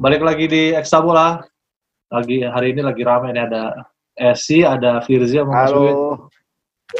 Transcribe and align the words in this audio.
balik 0.00 0.24
lagi 0.24 0.48
di 0.48 0.62
Ekstra 0.72 1.04
Bola. 1.04 1.44
Lagi 2.10 2.42
hari 2.42 2.72
ini 2.74 2.80
lagi 2.82 3.04
ramai 3.04 3.36
nih 3.36 3.44
ada 3.46 3.84
Esi, 4.16 4.64
ada 4.64 5.04
Firzi 5.04 5.38
sama 5.38 5.52
Mas. 5.52 5.70
Halo. 5.70 5.86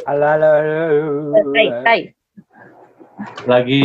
Halo, 0.07 0.25
halo, 0.29 0.47
halo. 0.47 1.51
Hai, 1.51 1.67
hai. 1.83 2.01
Lagi 3.49 3.83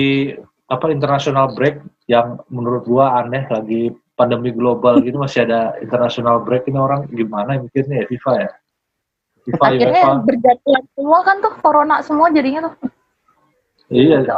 apa 0.70 0.86
international 0.92 1.56
break 1.56 1.82
yang 2.06 2.38
menurut 2.52 2.86
gua 2.86 3.24
aneh 3.24 3.42
lagi 3.50 3.90
pandemi 4.14 4.54
global 4.54 5.02
gitu 5.02 5.18
masih 5.18 5.48
ada 5.48 5.74
international 5.82 6.44
break 6.46 6.68
ini 6.70 6.78
orang 6.78 7.10
gimana 7.10 7.58
mikirnya 7.58 8.04
ya 8.04 8.06
FIFA 8.06 8.32
ya. 8.38 8.50
FIFA 9.48 9.64
Akhirnya 9.66 10.02
UEFA. 10.04 10.22
berjatuhan 10.22 10.84
semua 10.94 11.18
kan 11.26 11.36
tuh 11.42 11.52
corona 11.58 11.96
semua 12.04 12.28
jadinya 12.30 12.70
tuh. 12.70 12.74
Iya. 13.90 14.22
Gitu. 14.22 14.32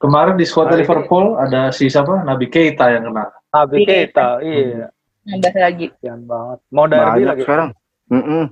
Kemarin 0.00 0.36
di 0.36 0.44
ini- 0.48 0.76
Liverpool 0.80 1.36
ada 1.36 1.68
si 1.72 1.88
siapa? 1.88 2.24
Nabi 2.24 2.48
Keita 2.48 2.92
yang 2.92 3.12
kena. 3.12 3.28
Nabi 3.54 3.76
Iya. 3.78 3.86
Keita, 3.86 4.28
iya. 4.42 4.86
Nambah 5.24 5.54
lagi. 5.56 5.86
Kasian 5.88 6.20
banget. 6.26 6.58
Mau 6.68 6.84
derby 6.84 7.06
Banyak 7.16 7.28
lagi. 7.30 7.42
sekarang. 7.42 7.68
Mm-mm. 8.04 8.44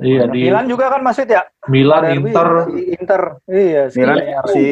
Iya 0.00 0.32
di 0.32 0.48
Milan 0.48 0.64
juga 0.64 0.88
kan 0.88 1.04
Mas 1.04 1.20
Wid 1.20 1.28
ya? 1.28 1.44
Milan, 1.68 2.00
Derby, 2.02 2.16
Inter. 2.24 2.48
si 2.64 2.80
Inter. 2.90 3.22
Iya, 3.44 3.82
Milan 3.92 4.16
si 4.48 4.64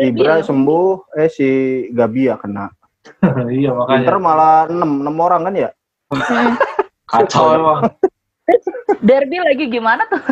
Ibra 0.00 0.34
ya. 0.38 0.44
sembuh, 0.46 0.86
eh 1.18 1.26
si 1.26 1.48
Gabia 1.90 2.38
kena. 2.38 2.70
iya 3.50 3.74
Inter 3.74 4.16
makanya 4.22 4.22
malah 4.22 4.56
6, 4.70 4.78
6 5.02 5.18
orang 5.18 5.40
kan 5.42 5.54
ya? 5.58 5.70
Hmm. 6.14 6.54
kacau 7.10 7.46
emang. 7.52 7.80
Derby 9.06 9.36
lagi 9.42 9.64
gimana 9.66 10.06
tuh? 10.06 10.22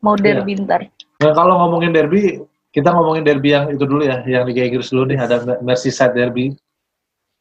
Mau 0.00 0.16
derby 0.16 0.56
ntar. 0.56 0.88
Nah, 1.20 1.32
kalau 1.34 1.54
ngomongin 1.58 1.92
derby, 1.92 2.40
kita 2.72 2.88
ngomongin 2.88 3.22
derby 3.22 3.52
yang 3.52 3.68
itu 3.68 3.84
dulu 3.84 4.00
ya, 4.02 4.24
yang 4.24 4.42
Liga 4.42 4.64
Inggris 4.64 4.88
dulu 4.88 5.04
nih, 5.06 5.20
ada 5.20 5.60
Merseyside 5.60 6.12
derby. 6.12 6.56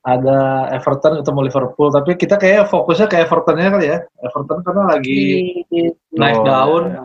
Ada 0.02 0.66
Everton 0.74 1.22
ketemu 1.22 1.40
Liverpool, 1.46 1.88
tapi 1.88 2.18
kita 2.18 2.34
kayak 2.36 2.66
fokusnya 2.68 3.06
ke 3.06 3.22
Evertonnya 3.22 3.70
kali 3.70 3.86
ya. 3.88 4.02
Everton 4.20 4.60
karena 4.62 4.84
lagi 4.90 5.22
Di, 5.70 5.94
naik 6.12 6.38
Oh, 6.38 6.44
daun. 6.44 6.84
Ya. 6.90 7.04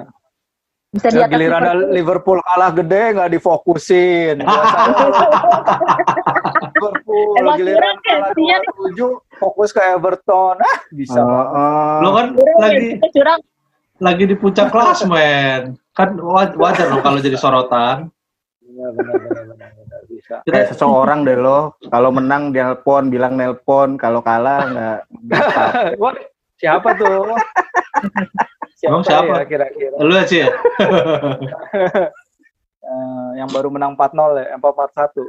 bisa 0.88 1.08
Ya, 1.12 1.28
giliran 1.28 1.60
ada 1.60 1.72
Liverpool. 1.76 1.92
Liverpool 1.92 2.38
kalah 2.42 2.70
gede 2.72 3.02
nggak 3.12 3.30
difokusin. 3.30 4.36
Biasanya 4.46 5.04
Liverpool 6.72 7.36
Emang 7.36 7.56
giliran 7.58 7.76
kurang 7.76 7.96
ya, 8.00 8.16
kalah 8.16 8.30
kasihan. 8.32 8.60
27 8.96 9.38
fokus 9.38 9.70
ke 9.70 9.80
Everton. 9.84 10.56
Ah, 10.56 10.78
bisa. 10.88 11.20
Uh, 11.20 11.28
banget. 11.28 11.52
uh, 11.52 11.98
Lo 12.00 12.08
kan 12.10 12.26
Curang 12.32 12.48
ya, 12.48 12.64
lagi 12.64 12.88
curang. 13.12 13.40
lagi 13.96 14.24
di 14.24 14.36
puncak 14.36 14.68
kelas, 14.68 14.98
men. 15.04 15.62
Kan 15.92 16.16
wa- 16.16 16.56
wajar 16.56 16.88
dong 16.88 17.00
kalau 17.00 17.18
jadi 17.18 17.36
sorotan. 17.36 18.08
Benar, 18.76 18.92
benar, 18.92 19.16
benar, 19.16 19.44
benar, 19.48 19.70
benar, 19.72 20.00
bisa. 20.04 20.36
kayak 20.44 20.68
seseorang 20.68 21.24
deh 21.24 21.32
lo. 21.40 21.80
Kalau 21.88 22.12
menang 22.12 22.52
dia 22.52 22.68
nelpon, 22.68 23.08
bilang 23.08 23.32
nelpon. 23.40 23.96
Kalau 23.96 24.20
kalah 24.20 24.68
nggak. 24.68 25.00
Wah, 26.02 26.12
siapa 26.60 26.92
tuh? 27.00 27.32
Emang 28.84 29.00
siapa? 29.00 29.40
ya 29.40 29.44
kira-kira? 29.48 29.96
Lu 29.96 30.12
aja 30.12 30.36
ya? 30.44 30.50
Eh, 32.86 33.30
yang 33.42 33.50
baru 33.50 33.66
menang 33.66 33.98
4-0 33.98 34.46
ya, 34.46 34.54
4-4-1. 34.62 35.26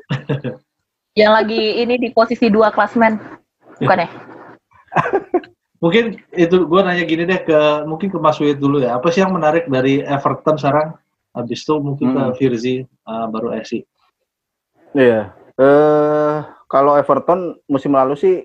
Yang 1.25 1.31
lagi 1.33 1.63
ini 1.81 1.97
di 1.97 2.13
posisi 2.13 2.53
dua 2.53 2.69
klasmen. 2.69 3.17
Bukan 3.81 4.05
ya? 4.05 4.09
Mungkin 5.81 6.21
itu 6.37 6.69
gue 6.69 6.81
nanya 6.85 7.01
gini 7.01 7.25
deh 7.25 7.41
ke 7.41 7.81
mungkin 7.89 8.13
ke 8.13 8.21
Mas 8.21 8.37
Wid 8.37 8.61
dulu 8.61 8.85
ya. 8.85 9.01
Apa 9.01 9.09
sih 9.09 9.25
yang 9.25 9.33
menarik 9.33 9.65
dari 9.65 10.05
Everton 10.05 10.61
sekarang? 10.61 10.93
Habis 11.37 11.61
itu 11.61 11.73
mungkin 11.77 12.07
ke 12.11 12.19
Hmm. 12.19 12.33
Firzi 12.33 12.75
uh, 13.05 13.25
baru 13.29 13.53
Esi. 13.53 13.85
Iya. 14.97 15.37
Eh 15.57 16.35
kalau 16.65 16.97
Everton 16.97 17.61
musim 17.69 17.93
lalu 17.93 18.17
sih 18.17 18.35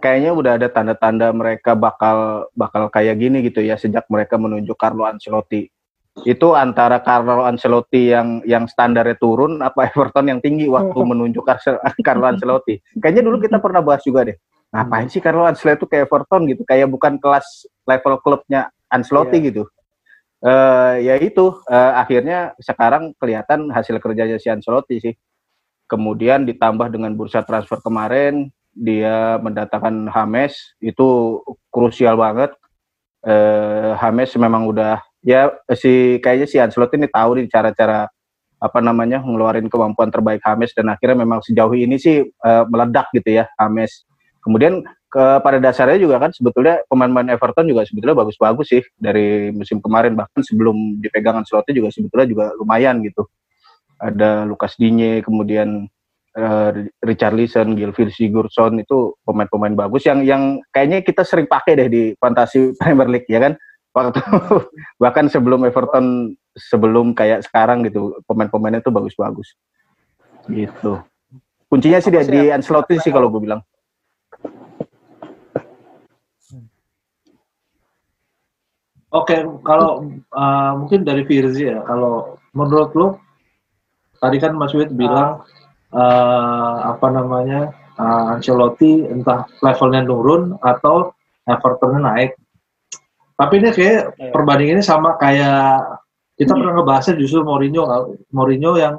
kayaknya 0.00 0.32
udah 0.34 0.52
ada 0.58 0.68
tanda-tanda 0.72 1.30
mereka 1.30 1.76
bakal 1.76 2.48
bakal 2.56 2.88
kayak 2.90 3.20
gini 3.20 3.44
gitu 3.46 3.60
ya 3.62 3.76
sejak 3.78 4.08
mereka 4.10 4.34
menunjuk 4.40 4.74
Carlo 4.74 5.06
Ancelotti. 5.06 5.70
Itu 6.26 6.58
antara 6.58 6.98
Carlo 7.00 7.46
Ancelotti 7.46 8.10
yang 8.10 8.42
yang 8.42 8.66
standarnya 8.66 9.14
turun 9.16 9.62
apa 9.62 9.88
Everton 9.88 10.26
yang 10.26 10.40
tinggi 10.42 10.66
waktu 10.66 10.98
menunjuk 11.10 11.46
Carlo 12.02 12.26
Ancelotti. 12.26 12.82
Kayaknya 12.98 13.22
dulu 13.22 13.36
kita 13.38 13.62
pernah 13.62 13.80
bahas 13.80 14.02
juga 14.02 14.26
deh. 14.26 14.36
Ngapain 14.70 15.06
sih 15.06 15.22
Carlo 15.22 15.46
Ancelotti 15.46 15.86
tuh 15.86 15.88
kayak 15.88 16.10
Everton 16.10 16.42
gitu? 16.50 16.62
Kayak 16.66 16.90
bukan 16.90 17.18
kelas 17.22 17.70
level 17.86 18.14
klubnya 18.22 18.70
Ancelotti 18.90 19.38
gitu. 19.38 19.62
Eh 20.40 20.94
ya 21.04 21.14
itu 21.20 21.52
eh, 21.68 21.92
akhirnya 22.00 22.56
sekarang 22.56 23.12
kelihatan 23.20 23.68
hasil 23.68 24.00
kerjanya 24.00 24.40
si 24.40 24.48
Ancelotti 24.48 24.96
sih. 25.00 25.14
Kemudian 25.90 26.48
ditambah 26.48 26.88
dengan 26.88 27.12
bursa 27.18 27.42
transfer 27.44 27.82
kemarin, 27.82 28.48
dia 28.72 29.36
mendatangkan 29.42 30.08
Hames 30.08 30.56
itu 30.80 31.40
krusial 31.68 32.16
banget. 32.16 32.56
Eh, 33.26 33.92
Hames 34.00 34.32
memang 34.40 34.64
udah 34.64 35.04
ya 35.20 35.52
si 35.76 36.16
kayaknya 36.24 36.48
si 36.48 36.56
Ancelotti 36.56 36.96
ini 36.96 37.08
tahu 37.12 37.36
nih 37.36 37.52
cara-cara 37.52 38.08
apa 38.60 38.78
namanya 38.80 39.20
ngeluarin 39.24 39.68
kemampuan 39.68 40.08
terbaik 40.12 40.40
Hames 40.44 40.72
dan 40.72 40.88
akhirnya 40.92 41.24
memang 41.24 41.44
sejauh 41.44 41.76
ini 41.76 42.00
sih 42.00 42.24
eh, 42.24 42.64
meledak 42.72 43.12
gitu 43.12 43.44
ya 43.44 43.48
Hames. 43.60 44.08
Kemudian 44.40 44.84
ke 45.10 45.24
pada 45.42 45.58
dasarnya 45.58 45.98
juga 45.98 46.22
kan 46.22 46.30
sebetulnya 46.30 46.86
pemain-pemain 46.86 47.34
Everton 47.34 47.66
juga 47.66 47.82
sebetulnya 47.82 48.22
bagus-bagus 48.22 48.66
sih 48.70 48.82
dari 48.94 49.50
musim 49.50 49.82
kemarin 49.82 50.14
bahkan 50.14 50.38
sebelum 50.40 51.02
dipegang 51.02 51.42
Ancelotti 51.42 51.74
juga 51.74 51.90
sebetulnya 51.90 52.26
juga 52.30 52.44
lumayan 52.54 53.02
gitu. 53.02 53.26
Ada 54.00 54.46
Lukas 54.46 54.78
Digne, 54.78 55.20
kemudian 55.20 55.90
eh, 56.38 56.70
Richarlison, 57.02 57.74
Gylfi 57.74 58.08
Sigurdsson 58.08 58.80
itu 58.80 59.18
pemain-pemain 59.26 59.74
bagus 59.74 60.06
yang 60.06 60.22
yang 60.22 60.62
kayaknya 60.70 61.02
kita 61.02 61.26
sering 61.26 61.50
pakai 61.50 61.74
deh 61.74 61.88
di 61.90 62.02
fantasi 62.16 62.70
Premier 62.78 63.10
League 63.10 63.28
ya 63.28 63.42
kan. 63.42 63.58
Waktu 63.90 64.22
bahkan 65.02 65.26
sebelum 65.26 65.66
Everton 65.66 66.38
sebelum 66.54 67.18
kayak 67.18 67.42
sekarang 67.50 67.82
gitu 67.82 68.14
pemain-pemainnya 68.30 68.78
itu 68.78 68.94
bagus-bagus. 68.94 69.58
Gitu. 70.46 71.02
Kuncinya 71.66 71.98
sih 71.98 72.14
di, 72.14 72.18
di 72.30 72.42
Ancelotti 72.54 73.02
sih 73.02 73.10
kalau 73.10 73.26
gue 73.30 73.42
bilang. 73.42 73.62
Oke, 79.10 79.42
kalau 79.66 80.06
uh, 80.30 80.72
mungkin 80.78 81.02
dari 81.02 81.26
Firzi 81.26 81.66
ya, 81.66 81.82
kalau 81.82 82.38
menurut 82.54 82.90
lo 82.94 83.08
tadi 84.22 84.38
kan 84.38 84.54
Mas 84.54 84.70
Wid 84.70 84.94
bilang 84.94 85.42
uh, 85.90 86.76
apa 86.94 87.10
namanya 87.10 87.74
uh, 87.98 88.38
Ancelotti 88.38 89.10
entah 89.10 89.50
levelnya 89.66 90.06
turun 90.06 90.54
atau 90.62 91.10
Evertonnya 91.42 92.00
naik. 92.06 92.30
Tapi 93.34 93.54
ini 93.58 93.68
kayak 93.72 94.14
Iya. 94.14 94.30
perbandingannya 94.30 94.84
sama 94.84 95.16
kayak 95.16 95.98
kita 96.36 96.52
pernah 96.54 96.76
ngebahasnya 96.78 97.18
justru 97.18 97.42
Mourinho, 97.42 97.82
Mourinho 98.30 98.78
yang 98.78 98.94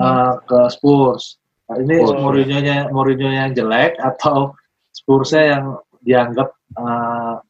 uh, 0.00 0.34
ke 0.48 0.58
Spurs. 0.72 1.36
Nah, 1.68 1.76
ini 1.82 2.00
Spurs, 2.02 2.22
Mourinho-nya 2.22 2.88
Mourinho 2.88 3.28
yang 3.28 3.50
jelek 3.52 3.98
atau 4.00 4.54
Spursnya 4.94 5.42
yang 5.58 5.64
dianggap 6.00 6.54
uh, 6.78 7.42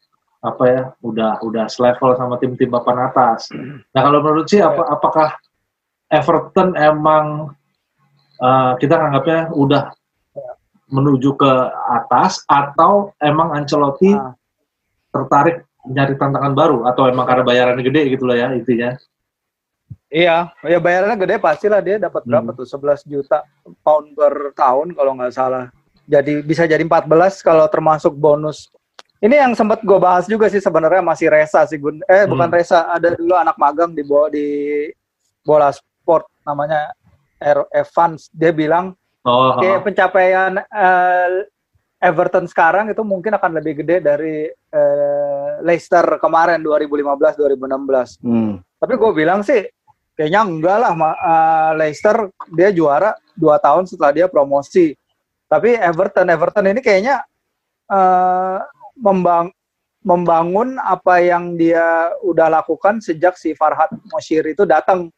apa 0.46 0.64
ya 0.64 0.82
udah 1.02 1.42
udah 1.42 1.64
selevel 1.66 2.14
sama 2.14 2.38
tim-tim 2.38 2.70
papan 2.70 3.10
atas. 3.10 3.50
Nah 3.90 4.00
kalau 4.00 4.22
menurut 4.22 4.46
sih 4.46 4.62
apa 4.62 4.86
apakah 4.86 5.34
Everton 6.06 6.78
emang 6.78 7.50
uh, 8.38 8.72
kita 8.78 8.94
anggapnya 8.94 9.50
udah 9.50 9.90
menuju 10.86 11.34
ke 11.34 11.52
atas 11.90 12.46
atau 12.46 13.10
emang 13.18 13.50
Ancelotti 13.52 14.14
Ah. 14.14 14.38
tertarik 15.10 15.66
nyari 15.82 16.14
tantangan 16.14 16.54
baru 16.54 16.78
atau 16.86 17.10
emang 17.10 17.26
karena 17.26 17.42
bayarannya 17.42 17.82
gede 17.82 18.14
gitu 18.14 18.22
lah 18.22 18.36
ya 18.38 18.48
intinya. 18.54 18.94
Iya, 20.06 20.54
ya 20.62 20.78
bayarannya 20.78 21.18
gede 21.18 21.34
pastilah 21.42 21.82
dia 21.82 21.98
dapat 21.98 22.22
berapa 22.22 22.54
Hmm. 22.54 22.58
tuh 22.62 22.66
11 22.68 23.02
juta 23.02 23.42
pound 23.82 24.14
per 24.14 24.54
tahun 24.54 24.94
kalau 24.94 25.18
nggak 25.18 25.34
salah. 25.34 25.66
Jadi 26.06 26.38
bisa 26.46 26.62
jadi 26.70 26.86
14 26.86 27.42
kalau 27.42 27.66
termasuk 27.66 28.14
bonus. 28.14 28.70
Ini 29.16 29.32
yang 29.38 29.52
sempat 29.52 29.80
gue 29.80 29.96
bahas 29.96 30.24
juga 30.24 30.46
sih 30.46 30.60
sebenarnya 30.60 31.00
masih 31.00 31.26
Resa 31.26 31.64
sih 31.64 31.76
Gun. 31.76 32.04
Eh 32.04 32.24
bukan 32.24 32.46
Hmm. 32.46 32.54
Resa, 32.54 32.84
ada 32.86 33.10
dulu 33.10 33.32
anak 33.32 33.56
magang 33.56 33.90
di 33.90 34.02
bo- 34.02 34.28
di 34.28 34.46
bola 35.40 35.72
sport 35.72 36.28
namanya 36.42 36.92
R 37.38 37.64
Evans. 37.70 38.28
Dia 38.30 38.52
bilang 38.52 38.92
Oh, 39.22 39.58
kayak 39.58 39.82
pencapaian 39.82 40.54
eh, 40.54 41.50
Everton 41.98 42.46
sekarang 42.46 42.86
itu 42.86 43.02
mungkin 43.02 43.34
akan 43.34 43.58
lebih 43.58 43.82
gede 43.82 43.98
dari 43.98 44.46
eh, 44.46 45.50
Leicester 45.60 46.20
kemarin 46.20 46.62
2015-2016. 46.62 48.22
Hmm. 48.22 48.62
Tapi 48.76 48.94
gue 48.94 49.10
bilang 49.12 49.42
sih 49.42 49.66
kayaknya 50.14 50.40
enggak 50.44 50.76
lah 50.78 50.92
eh, 50.92 51.70
Leicester 51.74 52.28
dia 52.52 52.70
juara 52.70 53.16
dua 53.32 53.58
tahun 53.58 53.88
setelah 53.88 54.12
dia 54.12 54.26
promosi. 54.28 54.94
Tapi 55.48 55.74
Everton 55.74 56.28
Everton 56.28 56.70
ini 56.70 56.78
kayaknya 56.78 57.24
eh, 57.88 58.58
membang 58.96 59.52
membangun 60.06 60.78
apa 60.78 61.18
yang 61.18 61.58
dia 61.58 62.14
udah 62.22 62.46
lakukan 62.62 63.02
sejak 63.02 63.34
si 63.34 63.58
Farhad 63.58 63.90
Moshiri 64.06 64.54
itu 64.54 64.62
datang. 64.62 65.10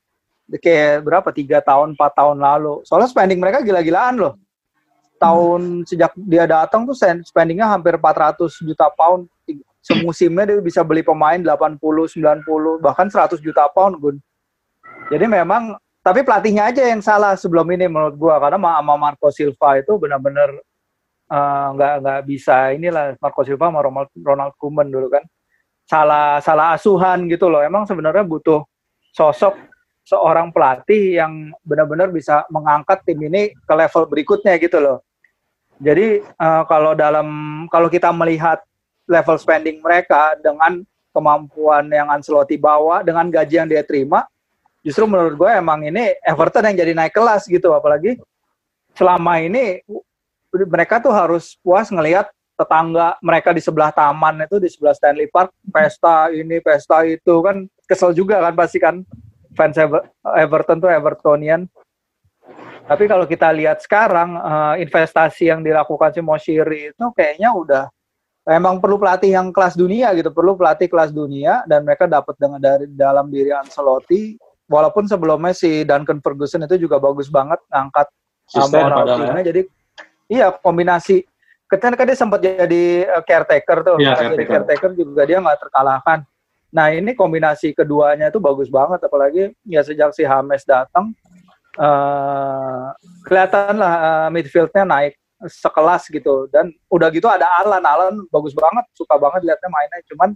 Kayak 0.49 1.05
berapa? 1.05 1.29
Tiga 1.29 1.61
tahun 1.61 1.93
empat 1.93 2.17
tahun 2.17 2.41
lalu. 2.41 2.81
Soalnya 2.89 3.13
spending 3.13 3.37
mereka 3.37 3.61
gila-gilaan 3.61 4.17
loh. 4.17 4.35
Tahun 5.21 5.85
sejak 5.85 6.17
dia 6.17 6.49
datang 6.49 6.89
tuh 6.89 6.97
spendingnya 7.29 7.69
hampir 7.69 8.01
400 8.01 8.49
juta 8.65 8.89
pound. 8.97 9.29
Semusimnya 9.85 10.49
dia 10.49 10.59
bisa 10.65 10.81
beli 10.81 11.05
pemain 11.05 11.37
80 11.37 11.77
90 11.77 12.81
bahkan 12.81 13.13
100 13.13 13.45
juta 13.45 13.69
pound 13.69 14.01
Gun. 14.01 14.17
Jadi 15.13 15.29
memang 15.29 15.77
tapi 16.01 16.25
pelatihnya 16.25 16.73
aja 16.73 16.89
yang 16.89 17.05
salah 17.05 17.37
sebelum 17.37 17.69
ini 17.77 17.85
menurut 17.85 18.17
gua. 18.17 18.41
Karena 18.41 18.57
ma- 18.57 18.81
sama 18.81 18.97
Marco 18.97 19.29
Silva 19.29 19.77
itu 19.77 19.93
benar-benar 20.01 20.49
eh, 21.29 21.67
nggak 21.77 21.95
nggak 22.03 22.21
bisa 22.25 22.73
inilah 22.73 23.15
Marco 23.21 23.45
Silva 23.45 23.69
sama 23.69 23.81
Ronald, 23.85 24.11
Ronald 24.19 24.55
Koeman 24.57 24.89
dulu 24.89 25.13
kan. 25.13 25.25
Salah 25.89 26.41
salah 26.45 26.77
asuhan 26.77 27.29
gitu 27.29 27.49
loh. 27.49 27.65
Emang 27.65 27.89
sebenarnya 27.89 28.25
butuh 28.25 28.65
sosok 29.13 29.57
seorang 30.09 30.49
pelatih 30.53 31.21
yang 31.21 31.53
benar-benar 31.65 32.09
bisa 32.09 32.45
mengangkat 32.49 33.05
tim 33.05 33.21
ini 33.21 33.53
ke 33.53 33.75
level 33.77 34.09
berikutnya 34.09 34.57
gitu 34.57 34.81
loh. 34.81 35.05
Jadi 35.79 36.21
eh, 36.25 36.63
kalau 36.69 36.93
dalam 36.97 37.29
kalau 37.69 37.89
kita 37.93 38.11
melihat 38.13 38.61
level 39.09 39.37
spending 39.41 39.81
mereka 39.81 40.37
dengan 40.41 40.85
kemampuan 41.13 41.89
yang 41.89 42.13
Ancelotti 42.13 42.61
bawa 42.61 43.01
dengan 43.01 43.27
gaji 43.33 43.55
yang 43.65 43.69
dia 43.69 43.81
terima 43.81 44.29
justru 44.85 45.05
menurut 45.05 45.35
gue 45.35 45.51
emang 45.51 45.83
ini 45.85 46.15
Everton 46.23 46.65
yang 46.71 46.77
jadi 46.81 46.93
naik 46.95 47.13
kelas 47.13 47.45
gitu. 47.51 47.75
Apalagi 47.75 48.17
selama 48.95 49.43
ini 49.43 49.83
mereka 50.69 51.01
tuh 51.03 51.13
harus 51.13 51.57
puas 51.61 51.89
ngelihat 51.93 52.29
tetangga 52.59 53.15
mereka 53.23 53.55
di 53.55 53.63
sebelah 53.63 53.95
taman 53.95 54.43
itu 54.43 54.59
di 54.59 54.67
sebelah 54.67 54.91
Stanley 54.91 55.31
Park 55.31 55.55
pesta 55.71 56.27
ini 56.35 56.59
pesta 56.59 57.07
itu 57.07 57.39
kan 57.39 57.71
kesel 57.87 58.11
juga 58.11 58.43
kan 58.43 58.55
pasti 58.59 58.83
kan 58.83 59.07
fans 59.55 59.79
Ever- 59.79 60.11
Everton 60.35 60.83
tuh 60.83 60.91
Evertonian 60.91 61.71
tapi 62.89 63.05
kalau 63.07 63.29
kita 63.31 63.55
lihat 63.55 63.79
sekarang 63.79 64.35
eh, 64.35 64.75
investasi 64.83 65.55
yang 65.55 65.63
dilakukan 65.63 66.11
si 66.11 66.21
Moshiri 66.25 66.91
itu 66.91 67.05
kayaknya 67.15 67.55
udah 67.55 67.85
emang 68.49 68.83
perlu 68.83 68.99
pelatih 68.99 69.39
yang 69.39 69.55
kelas 69.55 69.79
dunia 69.79 70.11
gitu 70.19 70.35
perlu 70.35 70.59
pelatih 70.59 70.91
kelas 70.91 71.15
dunia 71.15 71.63
dan 71.69 71.87
mereka 71.87 72.11
dapat 72.11 72.35
dengan 72.43 72.59
dari 72.59 72.91
dalam 72.91 73.31
diri 73.31 73.55
Ancelotti 73.55 74.35
walaupun 74.67 75.07
sebelumnya 75.07 75.55
si 75.55 75.87
Duncan 75.87 76.19
Ferguson 76.19 76.67
itu 76.67 76.89
juga 76.89 76.99
bagus 76.99 77.31
banget 77.31 77.63
ngangkat 77.71 78.09
moral 78.73 79.05
padahal 79.05 79.39
ya. 79.45 79.53
jadi 79.53 79.63
iya 80.29 80.53
kombinasi. 80.53 81.25
Ketika 81.69 82.01
kan 82.01 82.09
dia 82.09 82.17
sempat 82.17 82.41
jadi 82.41 82.85
uh, 83.13 83.25
caretaker 83.25 83.79
tuh. 83.85 83.97
Iya, 84.01 84.17
Pas 84.17 84.21
jadi 84.25 84.45
caretaker. 84.45 84.53
caretaker 84.65 84.91
juga 84.97 85.23
dia 85.29 85.39
nggak 85.41 85.59
terkalahkan. 85.69 86.19
Nah 86.73 86.87
ini 86.93 87.13
kombinasi 87.17 87.73
keduanya 87.73 88.29
itu 88.29 88.41
bagus 88.41 88.69
banget 88.69 89.01
apalagi 89.01 89.53
ya 89.65 89.81
sejak 89.81 90.13
si 90.13 90.25
Hames 90.25 90.69
datang 90.69 91.17
eh 91.79 92.87
kelihatan 93.25 93.81
lah 93.81 93.93
eh, 93.97 94.29
midfieldnya 94.33 94.85
naik 94.85 95.17
sekelas 95.45 96.09
gitu. 96.09 96.49
Dan 96.49 96.73
udah 96.89 97.09
gitu 97.13 97.29
ada 97.29 97.49
Alan. 97.61 97.85
Alan 97.85 98.15
bagus 98.33 98.57
banget 98.57 98.85
suka 98.97 99.21
banget 99.21 99.45
liatnya 99.45 99.69
mainnya. 99.69 100.01
Cuman 100.09 100.31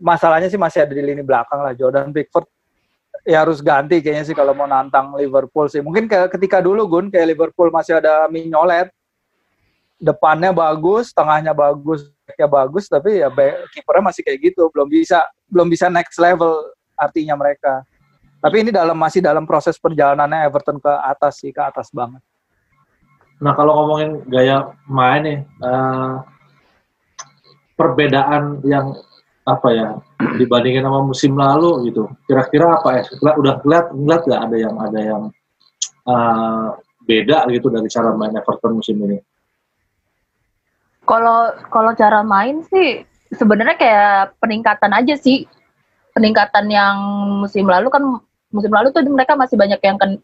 masalahnya 0.00 0.48
sih 0.48 0.60
masih 0.60 0.84
ada 0.84 0.92
di 0.92 1.02
lini 1.02 1.24
belakang 1.24 1.60
lah. 1.64 1.72
Jordan 1.72 2.12
Pickford 2.12 2.48
ya 3.26 3.44
harus 3.44 3.60
ganti 3.60 4.00
kayaknya 4.00 4.24
sih 4.24 4.36
kalau 4.36 4.56
mau 4.56 4.68
nantang 4.68 5.12
Liverpool 5.16 5.68
sih. 5.68 5.80
Mungkin 5.84 6.08
kayak 6.08 6.36
ketika 6.36 6.60
dulu 6.60 6.88
Gun 6.88 7.06
kayak 7.08 7.36
Liverpool 7.36 7.72
masih 7.72 7.98
ada 8.00 8.28
Mignolet. 8.28 8.92
Depannya 10.00 10.48
bagus, 10.48 11.12
tengahnya 11.12 11.52
bagus, 11.52 12.08
backnya 12.24 12.48
bagus, 12.48 12.84
tapi 12.88 13.20
ya 13.20 13.28
kipernya 13.68 14.08
masih 14.08 14.24
kayak 14.24 14.40
gitu, 14.48 14.72
belum 14.72 14.88
bisa 14.88 15.28
belum 15.50 15.68
bisa 15.68 15.92
next 15.92 16.16
level 16.16 16.72
artinya 16.96 17.36
mereka. 17.36 17.84
Tapi 18.40 18.64
ini 18.64 18.70
dalam 18.72 18.96
masih 18.96 19.20
dalam 19.20 19.44
proses 19.44 19.76
perjalanannya 19.76 20.48
Everton 20.48 20.80
ke 20.80 20.88
atas 20.88 21.44
sih, 21.44 21.52
ke 21.52 21.60
atas 21.60 21.92
banget. 21.92 22.24
Nah 23.40 23.52
kalau 23.52 23.76
ngomongin 23.76 24.24
gaya 24.28 24.72
main 24.88 25.20
nih, 25.20 25.38
eh, 25.44 26.14
perbedaan 27.76 28.64
yang 28.64 28.96
apa 29.44 29.68
ya 29.72 29.88
dibandingin 30.40 30.84
sama 30.84 31.04
musim 31.04 31.36
lalu 31.36 31.92
gitu. 31.92 32.08
Kira-kira 32.24 32.80
apa 32.80 33.00
ya? 33.00 33.02
Udah 33.36 33.60
ngeliat 33.60 33.86
ngeliat 33.92 34.22
nggak 34.24 34.42
ada 34.48 34.56
yang 34.56 34.74
ada 34.80 35.00
yang 35.00 35.22
eh, 36.08 36.68
beda 37.04 37.38
gitu 37.52 37.68
dari 37.68 37.88
cara 37.92 38.16
main 38.16 38.32
Everton 38.32 38.80
musim 38.80 38.96
ini? 39.04 39.20
Kalau 41.10 41.40
kalau 41.74 41.90
cara 41.98 42.22
main 42.22 42.62
sih 42.70 43.02
sebenarnya 43.34 43.74
kayak 43.74 44.38
peningkatan 44.38 44.92
aja 44.94 45.14
sih. 45.18 45.46
Peningkatan 46.14 46.66
yang 46.70 46.96
musim 47.42 47.66
lalu 47.66 47.86
kan 47.90 48.02
musim 48.50 48.70
lalu 48.70 48.90
tuh 48.90 49.02
mereka 49.06 49.38
masih 49.38 49.54
banyak 49.54 49.78
yang 49.78 49.94
ken- 49.98 50.22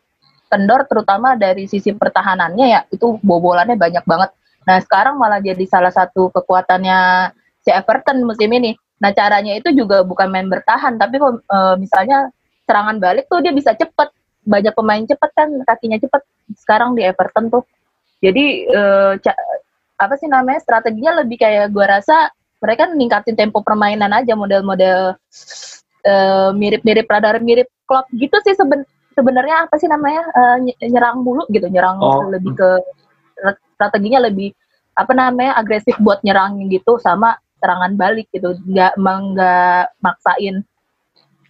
kendor 0.51 0.83
terutama 0.91 1.35
dari 1.39 1.67
sisi 1.71 1.95
pertahanannya 1.95 2.67
ya 2.67 2.81
itu 2.91 3.19
bobolannya 3.23 3.79
banyak 3.79 4.03
banget. 4.07 4.31
Nah, 4.67 4.83
sekarang 4.83 5.15
malah 5.15 5.39
jadi 5.39 5.63
salah 5.67 5.95
satu 5.95 6.31
kekuatannya 6.35 7.31
si 7.63 7.71
Everton 7.71 8.27
musim 8.27 8.51
ini. 8.51 8.75
Nah, 8.99 9.15
caranya 9.15 9.55
itu 9.55 9.71
juga 9.75 10.03
bukan 10.03 10.27
main 10.31 10.51
bertahan 10.51 10.99
tapi 10.99 11.23
eh, 11.23 11.75
misalnya 11.79 12.31
serangan 12.67 12.99
balik 12.99 13.31
tuh 13.31 13.43
dia 13.43 13.55
bisa 13.55 13.75
cepet. 13.75 14.11
Banyak 14.47 14.75
pemain 14.79 15.03
cepet 15.03 15.31
kan 15.35 15.49
kakinya 15.67 15.99
cepet 16.03 16.23
sekarang 16.63 16.95
di 16.99 17.03
Everton 17.07 17.51
tuh. 17.51 17.63
Jadi 18.23 18.67
ca- 19.23 19.43
apa 19.97 20.15
sih 20.21 20.29
namanya 20.29 20.61
strateginya 20.61 21.25
lebih 21.25 21.41
kayak 21.41 21.73
gua 21.73 21.99
rasa 21.99 22.29
mereka 22.61 22.89
ningkatin 22.93 23.37
tempo 23.37 23.61
permainan 23.61 24.13
aja 24.13 24.33
model-model 24.37 25.17
eh, 26.05 26.51
mirip-mirip 26.53 27.07
radar 27.09 27.41
mirip 27.41 27.69
klub 27.85 28.05
gitu 28.13 28.37
sih 28.45 28.57
seben 28.57 28.85
sebenarnya 29.17 29.65
apa 29.65 29.81
sih 29.81 29.89
namanya 29.89 30.23
ny- 30.61 30.77
nyerang 30.77 31.25
mulu 31.25 31.49
gitu 31.49 31.67
nyerang 31.73 31.97
Oh. 32.01 32.29
lebih 32.29 32.53
ke 32.53 32.71
strateginya 33.77 34.29
lebih 34.29 34.53
apa 34.97 35.13
namanya 35.13 35.57
agresif 35.61 35.97
buat 36.01 36.21
nyerang 36.25 36.57
gitu 36.73 36.97
sama 37.01 37.37
serangan 37.61 37.93
balik 37.97 38.29
gitu. 38.33 38.57
Nggak 38.65 38.97
nggak 38.97 39.83
maksain 40.01 40.65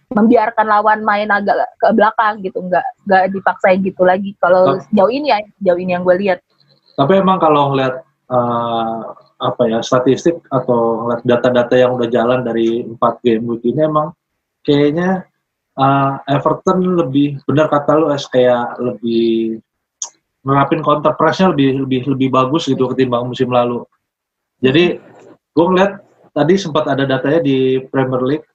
membiarkan 0.07 0.67
lawan 0.67 1.03
main 1.03 1.27
agak 1.31 1.55
ke 1.79 1.87
belakang 1.95 2.43
gitu. 2.43 2.59
Nggak 2.63 2.83
nggak 3.07 3.23
dipaksain 3.31 3.79
gitu 3.83 4.03
lagi. 4.03 4.35
Kalau 4.39 4.79
jauh 4.91 5.11
ini 5.11 5.31
ya 5.31 5.39
jauh 5.63 5.79
ini 5.79 5.95
yang 5.95 6.03
gue 6.03 6.15
lihat. 6.19 6.39
Tapi 6.99 7.23
emang 7.23 7.39
kalau 7.39 7.71
ngeliat 7.71 8.03
eh, 8.27 8.99
apa 9.37 9.63
ya 9.69 9.79
statistik 9.85 10.41
atau 10.49 11.13
data-data 11.21 11.77
yang 11.77 11.93
udah 11.93 12.09
jalan 12.09 12.41
dari 12.41 12.81
empat 12.83 13.21
game 13.21 13.45
week 13.45 13.63
ini 13.63 13.85
emang 13.85 14.11
kayaknya 14.65 15.25
eh, 15.77 16.13
Everton 16.27 16.83
lebih 16.83 17.39
benar 17.47 17.71
kata 17.71 17.95
lu 17.95 18.11
es 18.11 18.25
kayak 18.27 18.77
lebih 18.81 19.61
nerapin 20.47 20.79
counter 20.79 21.11
pressnya 21.19 21.51
lebih 21.51 21.83
lebih 21.83 22.01
lebih 22.07 22.29
bagus 22.31 22.71
gitu 22.71 22.87
ketimbang 22.91 23.27
musim 23.27 23.51
lalu. 23.51 23.83
Jadi 24.63 24.95
gue 25.53 25.65
ngeliat 25.65 25.99
tadi 26.31 26.53
sempat 26.55 26.87
ada 26.87 27.03
datanya 27.03 27.43
di 27.43 27.83
Premier 27.91 28.23
League. 28.23 28.47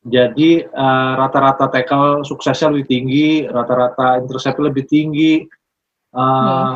Jadi 0.00 0.64
eh, 0.64 1.12
rata-rata 1.20 1.68
tackle 1.68 2.24
suksesnya 2.24 2.72
lebih 2.72 2.86
tinggi, 2.88 3.28
rata-rata 3.44 4.16
intercept 4.16 4.58
lebih 4.58 4.88
tinggi. 4.88 5.44
Eh, 6.10 6.74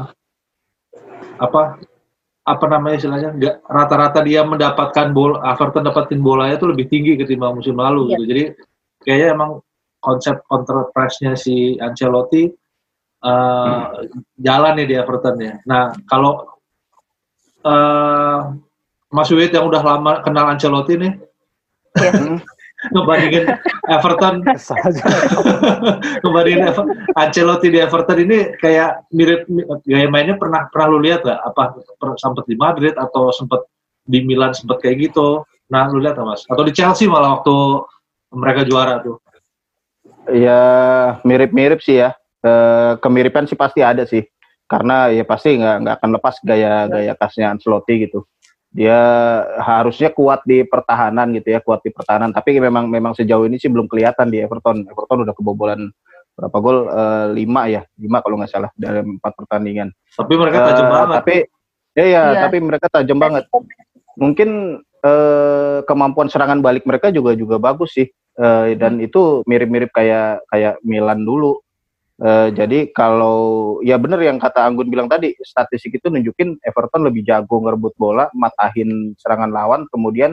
apa 1.34 1.62
apa 2.44 2.64
namanya 2.68 3.00
istilahnya 3.00 3.30
nggak 3.40 3.54
rata-rata 3.64 4.20
dia 4.20 4.44
mendapatkan 4.44 5.16
bola 5.16 5.40
Everton 5.48 5.88
dapatin 5.88 6.20
bolanya 6.20 6.60
itu 6.60 6.68
lebih 6.68 6.92
tinggi 6.92 7.16
ketimbang 7.16 7.56
musim 7.56 7.72
lalu 7.80 8.04
Iya. 8.04 8.10
gitu 8.12 8.22
jadi 8.28 8.44
kayaknya 9.00 9.28
emang 9.32 9.50
konsep 10.04 10.44
counter 10.44 10.92
pressnya 10.92 11.32
si 11.40 11.80
Ancelotti 11.80 12.52
eh, 13.24 13.82
jalan 14.36 14.72
nih 14.76 14.86
di 14.92 14.94
Everton 15.00 15.36
ya 15.40 15.56
nah 15.64 15.96
kalau 16.04 16.44
eh 17.64 18.40
Mas 19.08 19.30
Wid 19.32 19.54
yang 19.54 19.64
udah 19.70 19.80
lama 19.80 20.12
kenal 20.20 20.52
Ancelotti 20.52 20.94
nih 21.00 21.12
Iya. 21.96 22.44
Ngebandingin 22.92 23.44
Everton 23.88 24.44
aja. 24.44 25.02
kembali 26.24 26.50
Ancelotti 27.16 27.68
di 27.72 27.78
Everton 27.80 28.18
ini 28.24 28.56
kayak 28.60 29.08
mirip 29.14 29.48
mi- 29.48 29.64
gaya 29.88 30.08
mainnya 30.10 30.36
pernah 30.36 30.68
pernah 30.68 30.86
lu 30.92 30.98
lihat 31.00 31.24
gak 31.24 31.40
apa 31.40 31.80
sempat 32.20 32.44
di 32.44 32.56
Madrid 32.58 32.92
atau 32.96 33.32
sempat 33.32 33.64
di 34.04 34.20
Milan 34.20 34.52
sempat 34.52 34.84
kayak 34.84 35.12
gitu 35.12 35.46
nah 35.72 35.88
lu 35.88 35.96
lihat 35.96 36.20
nggak, 36.20 36.28
mas 36.28 36.44
atau 36.44 36.60
di 36.60 36.76
Chelsea 36.76 37.08
malah 37.08 37.40
waktu 37.40 37.54
mereka 38.36 38.68
juara 38.68 39.00
tuh 39.00 39.16
Ya 40.32 40.60
mirip-mirip 41.24 41.84
sih 41.84 42.00
ya. 42.00 42.16
Eh, 42.44 42.92
kemiripan 43.00 43.44
sih 43.48 43.56
pasti 43.56 43.80
ada 43.84 44.08
sih. 44.08 44.24
Karena 44.64 45.12
ya 45.12 45.24
pasti 45.28 45.56
nggak 45.60 45.76
nggak 45.84 45.94
akan 46.00 46.10
lepas 46.16 46.34
gaya-gaya 46.40 47.12
khasnya 47.16 47.52
Ancelotti 47.52 48.08
gitu. 48.08 48.24
Dia 48.74 48.98
harusnya 49.62 50.10
kuat 50.10 50.42
di 50.42 50.66
pertahanan 50.66 51.30
gitu 51.30 51.54
ya, 51.54 51.62
kuat 51.62 51.78
di 51.86 51.94
pertahanan. 51.94 52.34
Tapi 52.34 52.58
memang 52.58 52.90
memang 52.90 53.14
sejauh 53.14 53.46
ini 53.46 53.54
sih 53.54 53.70
belum 53.70 53.86
kelihatan 53.86 54.34
di 54.34 54.42
Everton. 54.42 54.82
Everton 54.90 55.22
udah 55.22 55.34
kebobolan 55.34 55.94
berapa 56.34 56.56
gol? 56.58 56.90
Eh, 56.90 57.26
lima 57.38 57.70
ya, 57.70 57.86
lima 57.94 58.18
kalau 58.18 58.42
nggak 58.42 58.50
salah 58.50 58.70
dari 58.74 59.06
empat 59.06 59.32
pertandingan. 59.38 59.94
tapi 60.18 60.34
mereka 60.34 60.58
tajam 60.66 60.86
Eh, 60.86 60.90
banget 60.90 61.08
Tapi 61.22 61.36
ya, 61.94 62.04
ya 62.04 62.22
Iya. 62.34 62.40
tapi 62.50 62.56
mereka 62.58 62.86
tajam 62.90 63.18
banget. 63.22 63.46
Mungkin 64.18 64.82
eh, 65.04 65.78
kemampuan 65.86 66.26
serangan 66.26 66.58
balik 66.58 66.82
mereka 66.82 67.14
juga 67.14 67.38
juga 67.38 67.62
bagus 67.62 67.94
sih. 67.94 68.10
uh, 68.34 68.66
dan 68.74 68.98
itu 68.98 69.46
mirip-mirip 69.46 69.94
kayak 69.94 70.42
kayak 70.50 70.74
Milan 70.82 71.22
dulu. 71.22 71.62
Uh, 72.24 72.48
jadi 72.56 72.88
kalau 72.96 73.76
ya 73.84 74.00
bener 74.00 74.16
yang 74.24 74.40
kata 74.40 74.64
Anggun 74.64 74.88
bilang 74.88 75.12
tadi, 75.12 75.36
statistik 75.44 76.00
itu 76.00 76.08
nunjukin 76.08 76.56
Everton 76.64 77.04
lebih 77.04 77.20
jago 77.20 77.60
ngerebut 77.60 77.92
bola, 78.00 78.32
matahin 78.32 79.12
serangan 79.20 79.52
lawan, 79.52 79.84
kemudian 79.92 80.32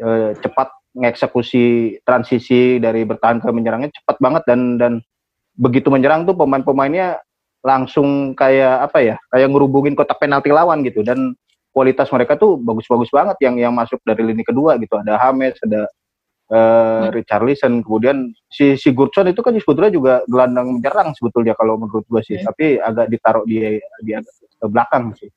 uh, 0.00 0.32
cepat 0.40 0.72
mengeksekusi 0.96 2.00
transisi 2.00 2.80
dari 2.80 3.04
bertahan 3.04 3.44
ke 3.44 3.48
menyerangnya 3.52 3.92
cepat 3.92 4.16
banget 4.24 4.42
dan 4.48 4.80
dan 4.80 4.92
begitu 5.52 5.92
menyerang 5.92 6.24
tuh 6.24 6.32
pemain-pemainnya 6.32 7.20
langsung 7.60 8.32
kayak 8.32 8.88
apa 8.88 8.98
ya 9.04 9.16
kayak 9.28 9.52
ngerubungin 9.52 9.92
kotak 9.92 10.16
penalti 10.16 10.48
lawan 10.48 10.80
gitu. 10.80 11.04
Dan 11.04 11.36
kualitas 11.76 12.08
mereka 12.08 12.40
tuh 12.40 12.56
bagus-bagus 12.56 13.12
banget 13.12 13.36
yang 13.44 13.60
yang 13.60 13.76
masuk 13.76 14.00
dari 14.00 14.24
lini 14.24 14.48
kedua 14.48 14.80
gitu. 14.80 14.96
Ada 14.96 15.20
Hames 15.20 15.60
ada 15.60 15.92
uh, 16.52 17.08
Richarlison 17.12 17.84
kemudian 17.84 18.32
si 18.48 18.76
si 18.76 18.92
Gurtson 18.92 19.30
itu 19.30 19.40
kan 19.40 19.56
sebetulnya 19.56 19.92
juga 19.92 20.14
gelandang 20.26 20.80
menyerang 20.80 21.12
sebetulnya 21.16 21.56
kalau 21.56 21.80
menurut 21.80 22.04
gue 22.08 22.22
sih 22.24 22.36
hmm. 22.40 22.46
tapi 22.48 22.66
agak 22.80 23.06
ditaruh 23.12 23.44
di 23.44 23.80
di 24.04 24.12
agak 24.16 24.32
ke 24.58 24.66
belakang 24.66 25.04
sih 25.14 25.30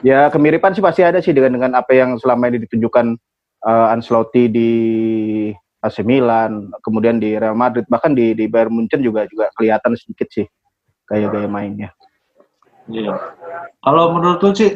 ya 0.00 0.32
kemiripan 0.32 0.72
sih 0.72 0.84
pasti 0.84 1.02
ada 1.04 1.20
sih 1.20 1.36
dengan 1.36 1.56
dengan 1.56 1.72
apa 1.76 1.92
yang 1.92 2.16
selama 2.16 2.48
ini 2.48 2.64
ditunjukkan 2.64 3.06
uh, 3.66 3.92
Ancelotti 3.92 4.48
di 4.48 4.70
AC 5.86 6.02
Milan, 6.02 6.72
kemudian 6.82 7.22
di 7.22 7.38
Real 7.38 7.54
Madrid, 7.54 7.86
bahkan 7.86 8.10
di 8.10 8.34
di 8.34 8.50
Bayern 8.50 8.74
Munchen 8.74 9.04
juga 9.04 9.28
juga 9.30 9.52
kelihatan 9.54 9.94
sedikit 9.94 10.26
sih 10.34 10.46
kayak 11.06 11.30
gaya 11.30 11.48
mainnya. 11.48 11.90
Iya. 12.90 13.14
Kalau 13.82 14.14
menurut 14.14 14.42
lu 14.42 14.50
sih 14.54 14.74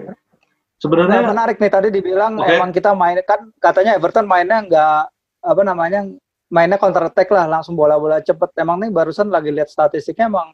sebenarnya 0.78 1.26
nah, 1.26 1.30
menarik 1.34 1.58
nih 1.58 1.72
tadi 1.72 1.88
dibilang 1.90 2.38
okay. 2.38 2.58
emang 2.58 2.70
kita 2.70 2.94
main 2.94 3.18
kan 3.26 3.50
katanya 3.58 3.98
Everton 3.98 4.26
mainnya 4.26 4.62
nggak 4.64 5.02
apa 5.40 5.62
namanya 5.64 6.04
mainnya 6.52 6.76
counter 6.76 7.08
attack 7.08 7.30
lah 7.32 7.46
langsung 7.46 7.78
bola-bola 7.78 8.20
cepet. 8.20 8.50
Emang 8.58 8.80
nih 8.82 8.90
barusan 8.92 9.30
lagi 9.30 9.54
lihat 9.54 9.70
statistiknya 9.70 10.28
emang 10.28 10.52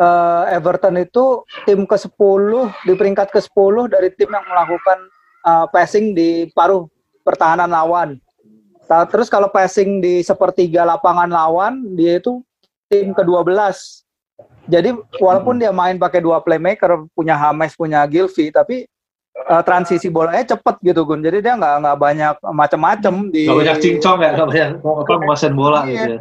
uh, 0.00 0.44
Everton 0.48 0.98
itu 0.98 1.44
tim 1.68 1.84
ke-10 1.84 2.50
di 2.88 2.92
peringkat 2.96 3.28
ke-10 3.28 3.92
dari 3.92 4.08
tim 4.16 4.30
yang 4.32 4.46
melakukan 4.48 4.98
uh, 5.44 5.66
passing 5.68 6.16
di 6.16 6.48
paruh 6.56 6.88
pertahanan 7.22 7.70
lawan. 7.70 8.18
Terus 9.08 9.32
kalau 9.32 9.48
passing 9.48 10.04
di 10.04 10.20
sepertiga 10.20 10.84
lapangan 10.84 11.30
lawan, 11.32 11.96
dia 11.96 12.20
itu 12.20 12.44
tim 12.92 13.16
ke-12. 13.16 13.56
Jadi 14.68 14.92
walaupun 15.16 15.56
dia 15.56 15.72
main 15.72 15.96
pakai 15.96 16.20
dua 16.20 16.44
playmaker, 16.44 17.08
punya 17.16 17.32
Hames, 17.32 17.72
punya 17.72 18.04
Gilvi, 18.04 18.52
tapi 18.52 18.84
uh, 19.46 19.62
transisi 19.62 20.08
bolanya 20.08 20.56
cepet 20.56 20.76
gitu 20.82 21.02
Gun. 21.06 21.22
Jadi 21.22 21.42
dia 21.42 21.54
nggak 21.58 21.74
nggak 21.82 21.98
banyak 21.98 22.34
macam-macam 22.42 23.14
di. 23.30 23.46
Nggak 23.46 23.60
banyak 23.62 23.78
cincong 23.82 24.18
ya, 24.20 24.30
nggak 24.36 24.48
banyak 24.48 24.68
apa 25.02 25.12
menguasain 25.18 25.54
bola 25.54 25.80
iya. 25.86 25.92
gitu. 25.92 26.12
Ya. 26.16 26.20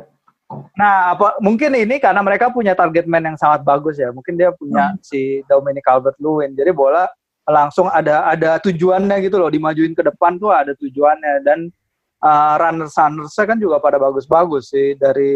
Nah, 0.76 1.16
apa 1.16 1.40
mungkin 1.40 1.72
ini 1.80 1.96
karena 1.96 2.20
mereka 2.20 2.52
punya 2.52 2.76
target 2.76 3.08
man 3.08 3.24
yang 3.24 3.38
sangat 3.40 3.64
bagus 3.64 3.96
ya. 3.96 4.12
Mungkin 4.12 4.36
dia 4.36 4.52
punya 4.52 4.92
hmm. 4.92 5.00
si 5.00 5.40
Dominic 5.48 5.88
Calvert-Lewin. 5.88 6.60
Jadi 6.60 6.72
bola 6.76 7.08
langsung 7.48 7.90
ada 7.90 8.30
ada 8.30 8.62
tujuannya 8.62 9.18
gitu 9.26 9.42
loh 9.42 9.50
dimajuin 9.50 9.98
ke 9.98 10.04
depan 10.06 10.38
tuh 10.38 10.54
ada 10.54 10.78
tujuannya 10.78 11.42
dan 11.42 11.74
uh, 12.22 12.56
runners 12.62 12.94
runners 12.94 13.34
kan 13.34 13.58
juga 13.58 13.82
pada 13.82 13.98
bagus-bagus 13.98 14.70
sih 14.70 14.94
dari 14.96 15.34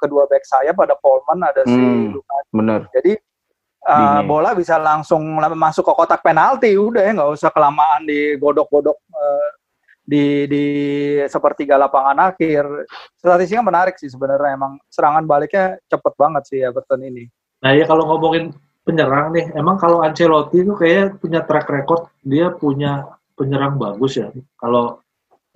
kedua 0.00 0.24
back 0.26 0.44
saya 0.48 0.72
pada 0.72 0.96
Polman 0.96 1.44
ada 1.44 1.62
hmm, 1.68 1.72
si 1.72 1.80
bener. 2.56 2.80
jadi 2.90 3.12
uh, 3.86 4.20
bola 4.26 4.52
bisa 4.52 4.76
langsung 4.76 5.22
masuk 5.54 5.86
ke 5.86 5.92
kotak 5.94 6.20
penalti 6.20 6.74
udah 6.74 7.02
ya 7.02 7.12
nggak 7.14 7.32
usah 7.38 7.50
kelamaan 7.54 8.02
di 8.04 8.34
godok-godok 8.36 8.98
uh, 9.14 9.48
di 10.06 10.46
di 10.46 10.64
sepertiga 11.26 11.78
lapangan 11.78 12.30
akhir 12.30 12.66
statistiknya 13.18 13.62
menarik 13.62 13.98
sih 13.98 14.10
sebenarnya 14.10 14.54
emang 14.54 14.78
serangan 14.90 15.26
baliknya 15.26 15.78
cepet 15.90 16.14
banget 16.14 16.42
sih 16.46 16.58
Everton 16.62 17.02
ini 17.02 17.26
nah 17.58 17.74
ya 17.74 17.86
kalau 17.88 18.06
ngomongin 18.10 18.54
penyerang 18.86 19.34
nih. 19.34 19.50
Emang 19.58 19.76
kalau 19.76 20.00
Ancelotti 20.06 20.62
itu 20.62 20.72
kayak 20.78 21.18
punya 21.18 21.42
track 21.42 21.66
record, 21.66 22.06
dia 22.22 22.54
punya 22.54 23.10
penyerang 23.34 23.74
bagus 23.76 24.22
ya. 24.22 24.30
Kalau 24.56 25.02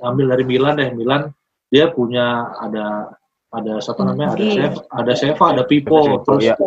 ambil 0.03 0.35
dari 0.35 0.45
Milan 0.45 0.75
deh, 0.83 0.91
Milan 0.91 1.31
dia 1.71 1.87
punya 1.95 2.51
ada 2.59 3.15
ada 3.55 3.79
siapa 3.79 4.03
namanya? 4.03 4.35
Ada 4.35 4.47
Chef, 4.51 4.75
ada 4.91 5.13
Seva, 5.15 5.45
ada 5.55 5.63
Pipo, 5.63 6.27
terus 6.27 6.51
ya. 6.51 6.59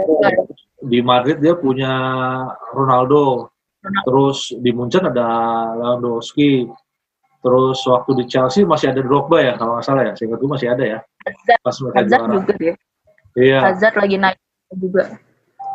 Di 0.83 0.99
Madrid 0.99 1.39
dia 1.39 1.55
punya 1.55 1.93
Ronaldo. 2.75 3.49
Terus 3.83 4.55
di 4.63 4.71
Munchen 4.71 5.07
ada 5.07 5.27
Lewandowski. 5.75 6.67
Terus 7.43 7.83
waktu 7.83 8.23
di 8.23 8.25
Chelsea 8.31 8.63
masih 8.63 8.95
ada 8.95 9.03
Drogba 9.03 9.43
ya 9.43 9.53
kalau 9.59 9.75
nggak 9.75 9.85
salah 9.85 10.03
ya. 10.07 10.13
Seingat 10.15 10.39
gue 10.39 10.51
masih 10.51 10.69
ada 10.71 10.83
ya. 10.83 10.99
Pas 11.59 11.75
mereka 11.83 11.99
Hazard 11.99 12.27
juga 12.31 12.53
ya. 12.59 12.73
Iya. 13.35 13.59
Hazard 13.59 13.95
lagi 13.99 14.15
naik 14.15 14.39
juga. 14.79 15.03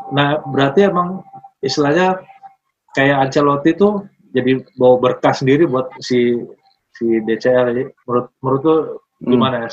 Nah, 0.09 0.41
berarti 0.49 0.89
emang 0.89 1.21
istilahnya 1.61 2.25
kayak 2.97 3.29
Ancelotti 3.29 3.77
tuh 3.77 4.09
jadi 4.33 4.65
bawa 4.81 4.97
berkah 4.97 5.37
sendiri 5.37 5.69
buat 5.69 5.93
si 6.01 6.41
si 6.97 7.21
DCL. 7.29 7.93
Menurut 8.09 8.27
menurut 8.41 8.61
tuh 8.65 8.81
hmm. 9.21 9.29
gimana 9.29 9.57
ya? 9.69 9.71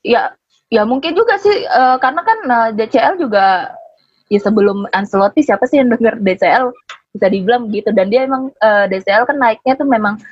Ya, 0.00 0.22
ya 0.70 0.86
mungkin 0.86 1.12
juga 1.18 1.36
sih 1.42 1.66
uh, 1.66 1.98
karena 1.98 2.22
kan 2.22 2.38
uh, 2.46 2.68
eh, 2.70 2.70
DCL 2.78 3.18
juga 3.18 3.74
ya 4.30 4.38
sebelum 4.38 4.86
Ancelotti 4.94 5.42
siapa 5.42 5.66
sih 5.66 5.82
yang 5.82 5.90
denger 5.90 6.22
DCL 6.22 6.70
bisa 7.10 7.26
dibilang 7.26 7.66
gitu 7.74 7.90
dan 7.90 8.06
dia 8.06 8.22
emang 8.22 8.54
uh, 8.62 8.86
eh, 8.86 8.94
DCL 8.94 9.26
kan 9.26 9.36
naiknya 9.36 9.74
tuh 9.74 9.88
memang 9.90 10.22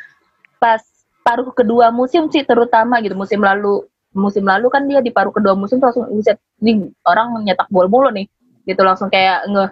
pas 0.62 0.78
paruh 1.26 1.50
kedua 1.50 1.90
musim 1.90 2.30
sih 2.30 2.46
terutama 2.46 3.02
gitu. 3.02 3.18
Musim 3.18 3.42
lalu 3.42 3.82
musim 4.14 4.46
lalu 4.46 4.70
kan 4.70 4.86
dia 4.86 5.02
di 5.02 5.10
paruh 5.10 5.34
kedua 5.34 5.58
musim 5.58 5.82
langsung 5.82 6.06
bisa 6.14 6.38
nih 6.62 6.86
orang 7.04 7.42
nyetak 7.42 7.66
gol 7.68 7.90
mulu 7.90 8.08
nih. 8.14 8.30
Gitu 8.62 8.78
langsung 8.86 9.10
kayak 9.10 9.44
nge 9.50 9.64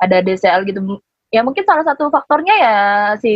ada 0.00 0.16
DCL 0.24 0.64
gitu. 0.64 0.80
Ya 1.28 1.44
mungkin 1.44 1.68
salah 1.68 1.84
satu 1.84 2.08
faktornya 2.08 2.54
ya 2.56 2.76
si 3.20 3.32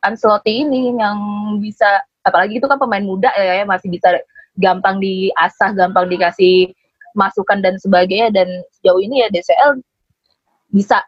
Ancelotti 0.00 0.64
ini 0.64 0.96
yang 0.96 1.20
bisa 1.60 2.00
apalagi 2.24 2.56
itu 2.56 2.64
kan 2.64 2.80
pemain 2.80 3.04
muda 3.04 3.28
ya, 3.36 3.60
ya 3.60 3.64
masih 3.68 3.92
bisa 3.92 4.16
gampang 4.58 5.02
diasah 5.02 5.74
gampang 5.74 6.06
dikasih 6.10 6.70
masukan 7.14 7.62
dan 7.62 7.78
sebagainya 7.78 8.34
dan 8.34 8.48
sejauh 8.78 8.98
ini 8.98 9.22
ya 9.22 9.28
DCL 9.30 9.78
bisa 10.74 10.98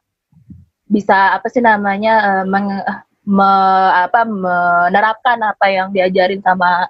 bisa 0.87 1.35
apa 1.35 1.51
sih 1.51 1.59
namanya 1.59 2.15
uh, 2.23 2.45
meng, 2.47 2.71
me, 3.27 3.51
apa 4.07 4.23
menerapkan 4.23 5.43
apa 5.43 5.67
yang 5.67 5.91
diajarin 5.91 6.39
sama 6.47 6.87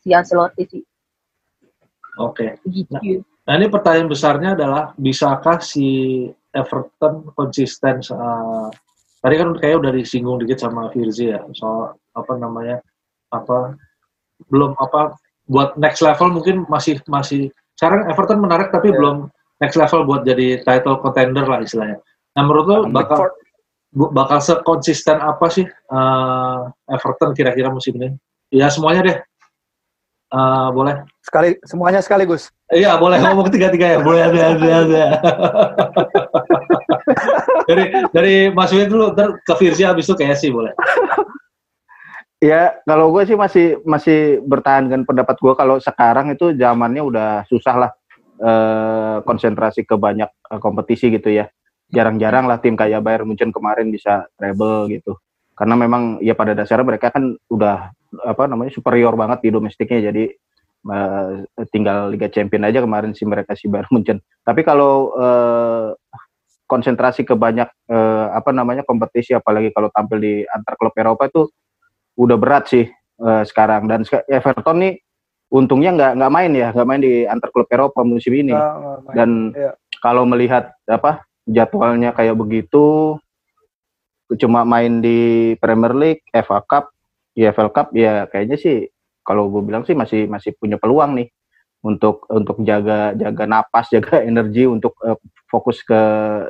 si 0.00 0.16
Ancelotti 0.16 0.64
sih. 0.64 0.84
Oke. 2.16 2.56
Okay. 2.56 2.72
Gitu. 2.72 2.96
Nah, 2.96 3.04
nah 3.44 3.52
ini 3.60 3.68
pertanyaan 3.68 4.08
besarnya 4.08 4.56
adalah 4.56 4.96
bisakah 4.96 5.60
si 5.60 6.24
Everton 6.56 7.28
konsisten 7.36 8.00
uh, 8.16 8.72
tadi 9.20 9.34
kan 9.36 9.52
kayak 9.60 9.84
udah 9.84 9.92
disinggung 9.92 10.40
dikit 10.40 10.64
sama 10.64 10.88
Firzi 10.88 11.28
ya 11.28 11.44
soal 11.52 11.92
apa 12.16 12.32
namanya 12.40 12.80
apa 13.28 13.76
belum 14.48 14.72
apa 14.80 15.20
buat 15.46 15.78
next 15.78 16.02
level 16.02 16.34
mungkin 16.34 16.66
masih 16.66 16.98
masih 17.06 17.54
sekarang 17.78 18.10
Everton 18.10 18.42
menarik 18.42 18.74
tapi 18.74 18.90
yeah. 18.90 18.98
belum 18.98 19.16
next 19.62 19.76
level 19.78 20.04
buat 20.04 20.26
jadi 20.26 20.62
title 20.66 21.00
contender 21.00 21.46
lah 21.46 21.62
istilahnya. 21.62 21.98
Nah 22.36 22.42
menurut 22.44 22.66
lo 22.66 22.78
bakal 22.90 23.30
bakal 24.12 24.38
sekonsisten 24.42 25.22
apa 25.22 25.46
sih 25.48 25.64
uh, 25.94 26.68
Everton 26.90 27.32
kira-kira 27.32 27.72
musim 27.72 27.96
ini? 27.96 28.12
Ya 28.52 28.68
semuanya 28.68 29.02
deh. 29.06 29.18
Uh, 30.34 30.74
boleh. 30.74 31.06
Sekali 31.22 31.54
semuanya 31.62 32.02
sekaligus. 32.02 32.50
Iya, 32.74 32.98
boleh 32.98 33.16
ngomong 33.22 33.48
tiga-tiga 33.48 33.96
ya. 33.96 33.98
Boleh 34.02 34.22
ada 34.26 34.40
ada 34.58 34.70
ada. 34.82 35.04
dari 37.70 37.84
dari 38.10 38.34
Mas 38.50 38.74
Win 38.74 38.90
dulu 38.90 39.14
ntar 39.14 39.38
ke 39.42 39.54
Firsi 39.58 39.86
habis 39.86 40.10
itu 40.10 40.14
kayak 40.18 40.38
sih 40.38 40.50
boleh. 40.50 40.74
Ya, 42.36 42.76
kalau 42.84 43.16
gue 43.16 43.24
sih 43.24 43.32
masih 43.32 43.80
masih 43.88 44.44
bertahan 44.44 44.92
dengan 44.92 45.08
pendapat 45.08 45.40
gue 45.40 45.56
kalau 45.56 45.80
sekarang 45.80 46.36
itu 46.36 46.52
zamannya 46.52 47.00
udah 47.00 47.48
susah 47.48 47.74
lah 47.80 47.90
eh, 48.36 49.16
konsentrasi 49.24 49.88
ke 49.88 49.96
banyak 49.96 50.28
eh, 50.28 50.60
kompetisi 50.60 51.08
gitu 51.08 51.32
ya. 51.32 51.48
Jarang-jarang 51.88 52.44
lah 52.44 52.60
tim 52.60 52.76
kayak 52.76 53.00
Bayern 53.00 53.24
Munchen 53.24 53.48
kemarin 53.56 53.88
bisa 53.88 54.28
treble 54.36 54.92
gitu. 54.92 55.16
Karena 55.56 55.80
memang 55.80 56.20
ya 56.20 56.36
pada 56.36 56.52
dasarnya 56.52 56.84
mereka 56.84 57.08
kan 57.08 57.40
udah 57.48 57.88
apa 58.20 58.44
namanya 58.44 58.68
superior 58.76 59.16
banget 59.16 59.48
di 59.48 59.48
domestiknya 59.56 60.12
jadi 60.12 60.24
uh, 60.92 61.40
tinggal 61.72 62.12
Liga 62.12 62.28
Champion 62.28 62.68
aja 62.68 62.84
kemarin 62.84 63.16
sih 63.16 63.24
mereka 63.24 63.56
si 63.56 63.64
Bayern 63.64 63.88
Munchen. 63.88 64.20
Tapi 64.44 64.60
kalau 64.60 65.16
uh, 65.16 65.96
konsentrasi 66.68 67.24
ke 67.24 67.32
banyak 67.32 67.70
uh, 67.88 68.28
apa 68.36 68.52
namanya 68.52 68.84
kompetisi 68.84 69.32
apalagi 69.32 69.72
kalau 69.72 69.88
tampil 69.88 70.18
di 70.20 70.34
antar 70.44 70.76
klub 70.76 70.92
Eropa 70.98 71.30
itu 71.32 71.48
udah 72.16 72.36
berat 72.40 72.64
sih 72.68 72.84
uh, 73.20 73.44
sekarang 73.44 73.88
dan 73.88 74.02
Everton 74.28 74.78
nih 74.80 74.94
untungnya 75.52 75.94
nggak 75.94 76.12
nggak 76.18 76.32
main 76.32 76.52
ya 76.52 76.68
nggak 76.74 76.88
main 76.88 77.00
di 77.00 77.22
antar 77.28 77.48
klub 77.54 77.70
Eropa 77.70 78.02
musim 78.02 78.34
ini 78.34 78.50
nah, 78.50 78.98
dan 79.14 79.54
iya. 79.54 79.72
kalau 80.02 80.26
melihat 80.26 80.74
apa 80.90 81.22
jadwalnya 81.46 82.10
kayak 82.10 82.34
begitu 82.34 83.14
cuma 84.34 84.66
main 84.66 84.98
di 84.98 85.54
Premier 85.62 85.94
League, 85.94 86.26
FA 86.34 86.58
Cup, 86.66 86.90
EFL 87.38 87.70
Cup 87.70 87.94
ya 87.94 88.26
kayaknya 88.26 88.58
sih 88.58 88.90
kalau 89.22 89.46
gue 89.46 89.62
bilang 89.62 89.86
sih 89.86 89.94
masih 89.94 90.26
masih 90.26 90.58
punya 90.58 90.82
peluang 90.82 91.14
nih 91.14 91.30
untuk 91.86 92.26
untuk 92.26 92.58
jaga 92.66 93.14
jaga 93.14 93.44
napas, 93.46 93.86
jaga 93.94 94.26
energi 94.26 94.66
untuk 94.66 94.98
uh, 95.06 95.14
fokus 95.46 95.86
ke 95.86 96.00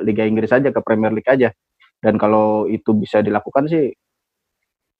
Liga 0.01 0.25
Inggris 0.25 0.49
aja, 0.49 0.73
ke 0.73 0.81
Premier 0.81 1.13
League 1.13 1.29
aja. 1.29 1.53
Dan 2.01 2.17
kalau 2.17 2.65
itu 2.65 2.93
bisa 2.97 3.21
dilakukan 3.21 3.69
sih 3.69 3.93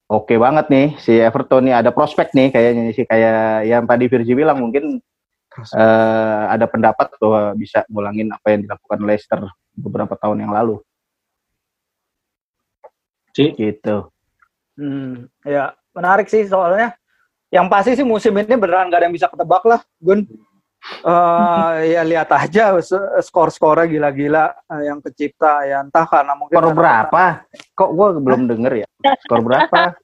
oke 0.07 0.27
okay 0.27 0.37
banget 0.39 0.65
nih 0.71 0.87
si 0.99 1.13
Everton 1.19 1.67
nih 1.67 1.75
ada 1.75 1.91
prospek 1.91 2.31
nih 2.31 2.51
kayaknya 2.51 2.91
sih 2.95 3.05
kayak 3.07 3.67
yang 3.67 3.83
tadi 3.83 4.07
Virgi 4.07 4.33
bilang 4.33 4.59
mungkin 4.63 5.03
uh, 5.73 6.41
ada 6.53 6.65
pendapat 6.69 7.11
bahwa 7.17 7.55
bisa 7.57 7.83
ngulangin 7.89 8.29
apa 8.29 8.47
yang 8.53 8.61
dilakukan 8.67 8.99
Leicester 9.03 9.41
beberapa 9.77 10.13
tahun 10.17 10.45
yang 10.45 10.53
lalu. 10.53 10.81
Ci? 13.33 13.53
Gitu. 13.53 14.09
Hmm, 14.77 15.29
ya 15.45 15.73
menarik 15.93 16.29
sih 16.29 16.45
soalnya. 16.45 16.93
Yang 17.47 17.67
pasti 17.71 17.91
sih 17.95 18.05
musim 18.05 18.35
ini 18.35 18.59
beneran 18.59 18.91
gak 18.91 18.99
ada 18.99 19.05
yang 19.07 19.15
bisa 19.15 19.31
ketebak 19.31 19.63
lah, 19.63 19.79
Gun. 20.03 20.27
Uh, 21.03 21.83
ya 21.83 22.01
lihat 22.07 22.31
aja 22.31 22.79
skor-skornya 23.19 23.91
gila-gila 23.91 24.55
uh, 24.71 24.81
yang 24.81 25.03
kecipta 25.03 25.67
ya. 25.67 25.83
Entah 25.83 26.07
karena 26.07 26.33
mungkin 26.37 26.55
skor 26.55 26.71
berapa? 26.71 27.43
Kok 27.75 27.89
gue 27.91 28.07
belum 28.23 28.41
denger 28.47 28.73
ya? 28.85 28.87
Skor 29.27 29.43
berapa? 29.43 29.97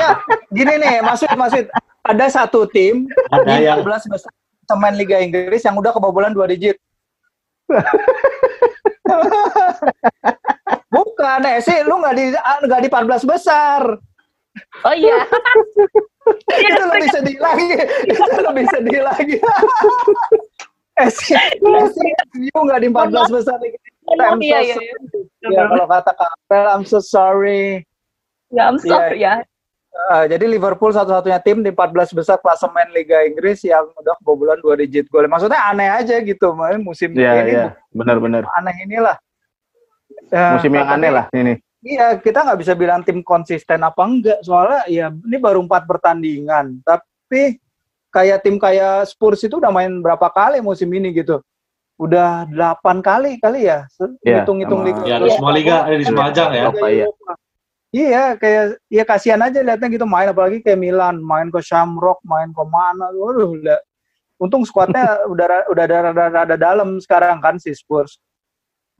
Ya, 0.00 0.16
gini 0.48 0.80
nih 0.80 1.04
maksud 1.04 1.28
maksud. 1.36 1.68
Ada 2.00 2.32
satu 2.32 2.64
tim 2.64 3.04
ada 3.28 3.60
yang 3.60 3.84
12 3.84 4.08
besar 4.08 4.32
pemain 4.70 4.94
Liga 4.94 5.18
Inggris 5.18 5.66
yang 5.66 5.74
udah 5.74 5.90
kebobolan 5.90 6.30
dua 6.30 6.46
digit. 6.46 6.78
Bukan 10.94 11.40
eh 11.46 11.58
sih 11.58 11.82
lu 11.82 11.98
nggak 11.98 12.14
di 12.14 12.24
nggak 12.70 12.80
di 12.86 12.88
14 12.88 13.26
besar. 13.26 13.82
Oh 14.86 14.94
iya. 14.94 15.26
itu 16.52 16.82
lebih 16.84 17.08
sedih 17.12 17.38
lagi. 17.40 17.68
Itu 18.06 18.22
lebih 18.44 18.64
sedih 18.68 19.00
lagi. 19.02 19.36
sih, 21.08 21.36
sih, 21.96 22.08
nggak 22.52 22.80
di 22.84 22.88
14 22.92 23.32
besar 23.32 23.56
lagi. 23.56 23.78
I'm 24.10 24.36
so 24.36 24.42
Iya, 24.42 24.58
iya, 24.60 24.74
sorry. 24.74 24.86
iya. 24.90 25.48
Ya, 25.54 25.62
kalau 25.70 25.86
kata 25.86 26.12
Kapel, 26.12 26.64
I'm 26.66 26.84
so 26.84 26.98
sorry. 26.98 27.86
Ya, 28.50 28.68
I'm 28.68 28.76
sorry 28.82 29.22
ya. 29.22 29.40
Uh, 30.10 30.22
jadi 30.26 30.46
Liverpool 30.46 30.94
satu-satunya 30.94 31.38
tim 31.42 31.62
di 31.66 31.70
14 31.74 32.14
besar 32.14 32.38
klasemen 32.38 32.90
Liga 32.94 33.22
Inggris 33.26 33.62
yang 33.66 33.90
udah 33.90 34.14
kebobolan 34.22 34.58
dua 34.62 34.78
digit 34.78 35.06
gol. 35.10 35.26
Maksudnya 35.26 35.62
aneh 35.66 35.90
aja 35.90 36.18
gitu, 36.22 36.54
musim 36.82 37.10
Iya, 37.14 37.32
ini 37.42 37.50
iya. 37.54 37.66
Benar-benar. 37.90 38.46
aneh 38.58 38.74
inilah. 38.86 39.16
Ya, 40.30 40.58
Musim 40.58 40.74
yang 40.74 40.88
aneh 40.90 41.10
lah 41.10 41.26
ini. 41.34 41.54
Iya, 41.80 42.20
kita 42.20 42.44
nggak 42.44 42.60
bisa 42.60 42.72
bilang 42.76 43.00
tim 43.00 43.24
konsisten 43.24 43.80
apa 43.80 44.04
enggak. 44.04 44.44
Soalnya 44.44 44.84
ya 44.84 45.06
ini 45.08 45.36
baru 45.40 45.64
empat 45.64 45.88
pertandingan. 45.88 46.84
Tapi 46.84 47.56
kayak 48.12 48.44
tim 48.44 48.60
kayak 48.60 49.08
Spurs 49.08 49.40
itu 49.40 49.56
udah 49.56 49.72
main 49.72 49.88
berapa 50.04 50.28
kali 50.28 50.60
musim 50.60 50.92
ini 50.92 51.08
gitu. 51.16 51.40
Udah 51.96 52.44
delapan 52.48 53.00
kali 53.00 53.40
kali 53.40 53.64
ya. 53.68 53.88
Se- 53.88 54.12
Iya, 54.20 54.44
Hitung-hitung 54.44 54.84
sama- 54.84 54.88
liga. 54.92 55.02
Ya, 55.08 55.16
di 55.16 55.30
semua 55.32 55.52
liga, 55.56 55.76
eh, 55.88 55.96
di 55.96 56.04
semua 56.04 56.24
ajang 56.28 56.50
ya. 56.52 56.62
Eropa, 56.68 56.86
iya. 56.92 57.06
Iya, 57.90 58.24
kayak 58.38 58.64
ya 58.86 59.02
kasihan 59.02 59.40
aja 59.42 59.58
lihatnya 59.64 59.88
gitu 59.90 60.06
main 60.06 60.30
apalagi 60.30 60.62
kayak 60.62 60.78
Milan, 60.78 61.18
main 61.18 61.50
ke 61.50 61.58
Shamrock, 61.58 62.20
main 62.22 62.52
ke 62.52 62.62
mana. 62.62 63.08
Waduh, 63.10 63.56
udah 63.56 63.78
untung 64.38 64.62
skuadnya 64.62 65.16
udah 65.32 65.66
udah 65.66 65.84
ada 65.88 65.96
rada, 66.12 66.24
rada 66.30 66.56
dalam 66.60 67.00
sekarang 67.00 67.40
kan 67.40 67.56
si 67.56 67.72
Spurs. 67.72 68.20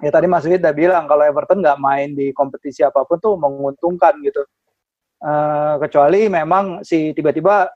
Ya 0.01 0.11
tadi 0.11 0.25
Mas 0.25 0.43
Wid 0.43 0.59
udah 0.59 0.73
bilang 0.73 1.05
kalau 1.05 1.23
Everton 1.23 1.61
nggak 1.61 1.79
main 1.79 2.09
di 2.11 2.31
kompetisi 2.31 2.81
apa 2.81 3.05
pun 3.05 3.17
tuh 3.17 3.37
menguntungkan 3.37 4.17
gitu. 4.21 4.41
Eh, 5.19 5.75
kecuali 5.79 6.27
memang 6.27 6.81
si 6.81 7.13
tiba-tiba 7.13 7.69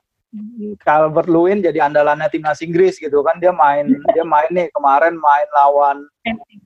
Calvert 0.77 1.25
Lewin 1.25 1.61
jadi 1.61 1.79
andalannya 1.81 2.27
timnas 2.27 2.59
Inggris 2.59 2.97
gitu 2.97 3.21
kan 3.21 3.37
dia 3.37 3.53
main 3.53 3.87
dia 4.11 4.25
main 4.25 4.49
nih 4.49 4.67
kemarin 4.69 5.15
main 5.15 5.47
lawan 5.53 5.97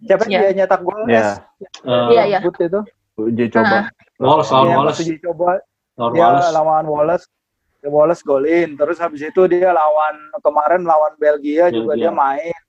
siapa 0.02 0.26
Iya. 0.26 0.40
dia 0.42 0.52
nyetak 0.58 0.82
gol 0.82 1.04
Iya. 1.06 1.44
Eh, 1.84 2.08
Iya, 2.10 2.24
iya. 2.26 2.40
Sebut 2.40 2.56
itu 2.58 2.80
Uji 3.20 3.46
coba. 3.52 3.92
Wallace, 4.18 4.50
lawan 4.50 4.66
Iya, 4.66 4.76
Wallace. 4.76 5.00
uji 5.04 5.16
coba 5.20 5.52
Lawan 5.94 6.12
dia 6.16 6.24
Wallace. 6.24 6.50
lawan 6.50 6.86
Wallace 6.88 7.26
dia 7.78 7.90
Wallace 7.92 8.24
golin 8.24 8.70
terus 8.74 8.98
habis 8.98 9.22
itu 9.22 9.42
dia 9.46 9.70
lawan 9.70 10.16
kemarin 10.40 10.82
lawan 10.82 11.14
Belgia, 11.16 11.68
juga 11.68 11.94
Belgia. 11.94 12.02
dia 12.02 12.12
main 12.12 12.60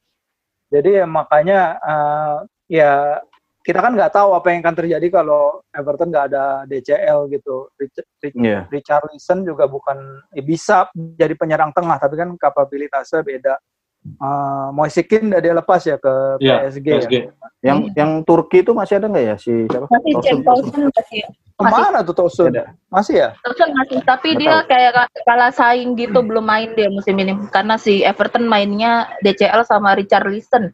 jadi 0.68 0.90
ya 1.00 1.06
makanya 1.06 1.60
eh, 1.80 2.36
ya 2.70 3.18
kita 3.60 3.82
kan 3.82 3.92
nggak 3.92 4.14
tahu 4.14 4.32
apa 4.32 4.54
yang 4.54 4.62
akan 4.62 4.76
terjadi 4.78 5.06
kalau 5.12 5.60
Everton 5.68 6.08
nggak 6.08 6.26
ada 6.32 6.44
DCL 6.64 7.28
gitu 7.28 7.68
Rich- 7.76 8.06
Rich- 8.22 8.38
Iya. 8.38 8.64
Richarlison 8.70 9.42
juga 9.42 9.66
bukan 9.66 9.98
eh, 10.32 10.40
bisa 10.40 10.86
jadi 10.94 11.34
penyerang 11.34 11.74
tengah 11.74 11.98
tapi 11.98 12.14
kan 12.14 12.30
kapabilitasnya 12.38 13.20
beda 13.20 13.58
Eh, 14.00 14.68
Moisikin 14.72 15.28
udah 15.28 15.44
dia 15.44 15.52
lepas 15.52 15.84
ya 15.84 16.00
ke 16.00 16.40
Iya, 16.40 16.64
PSG, 16.64 16.86
ya. 16.88 16.96
PSG. 17.04 17.14
Yang 17.60 17.78
yang 17.92 18.10
Turki 18.24 18.64
itu 18.64 18.72
masih 18.72 18.96
ada 18.96 19.12
nggak 19.12 19.24
ya 19.28 19.36
si 19.36 19.52
siapa? 19.68 19.92
Masih 19.92 20.12
Tosun, 20.16 20.38
Tosun. 20.40 20.88
Masih 20.88 21.20
ke 21.60 21.64
mana 21.68 21.98
tuh 22.00 22.16
Tosun 22.16 22.48
Ada. 22.48 22.72
masih 22.88 23.14
ya 23.20 23.28
Towson 23.44 23.68
masih 23.76 24.00
tapi 24.00 24.32
Nggak 24.32 24.40
dia 24.40 24.56
kayak 24.72 24.92
ka- 24.96 25.20
kalah 25.28 25.52
saing 25.52 25.92
gitu 26.00 26.24
belum 26.24 26.40
main 26.40 26.72
dia 26.72 26.88
musim 26.88 27.12
ini 27.20 27.36
karena 27.52 27.76
si 27.76 28.00
Everton 28.00 28.48
mainnya 28.48 29.04
DCL 29.20 29.68
sama 29.68 29.92
Richarlison. 29.92 30.72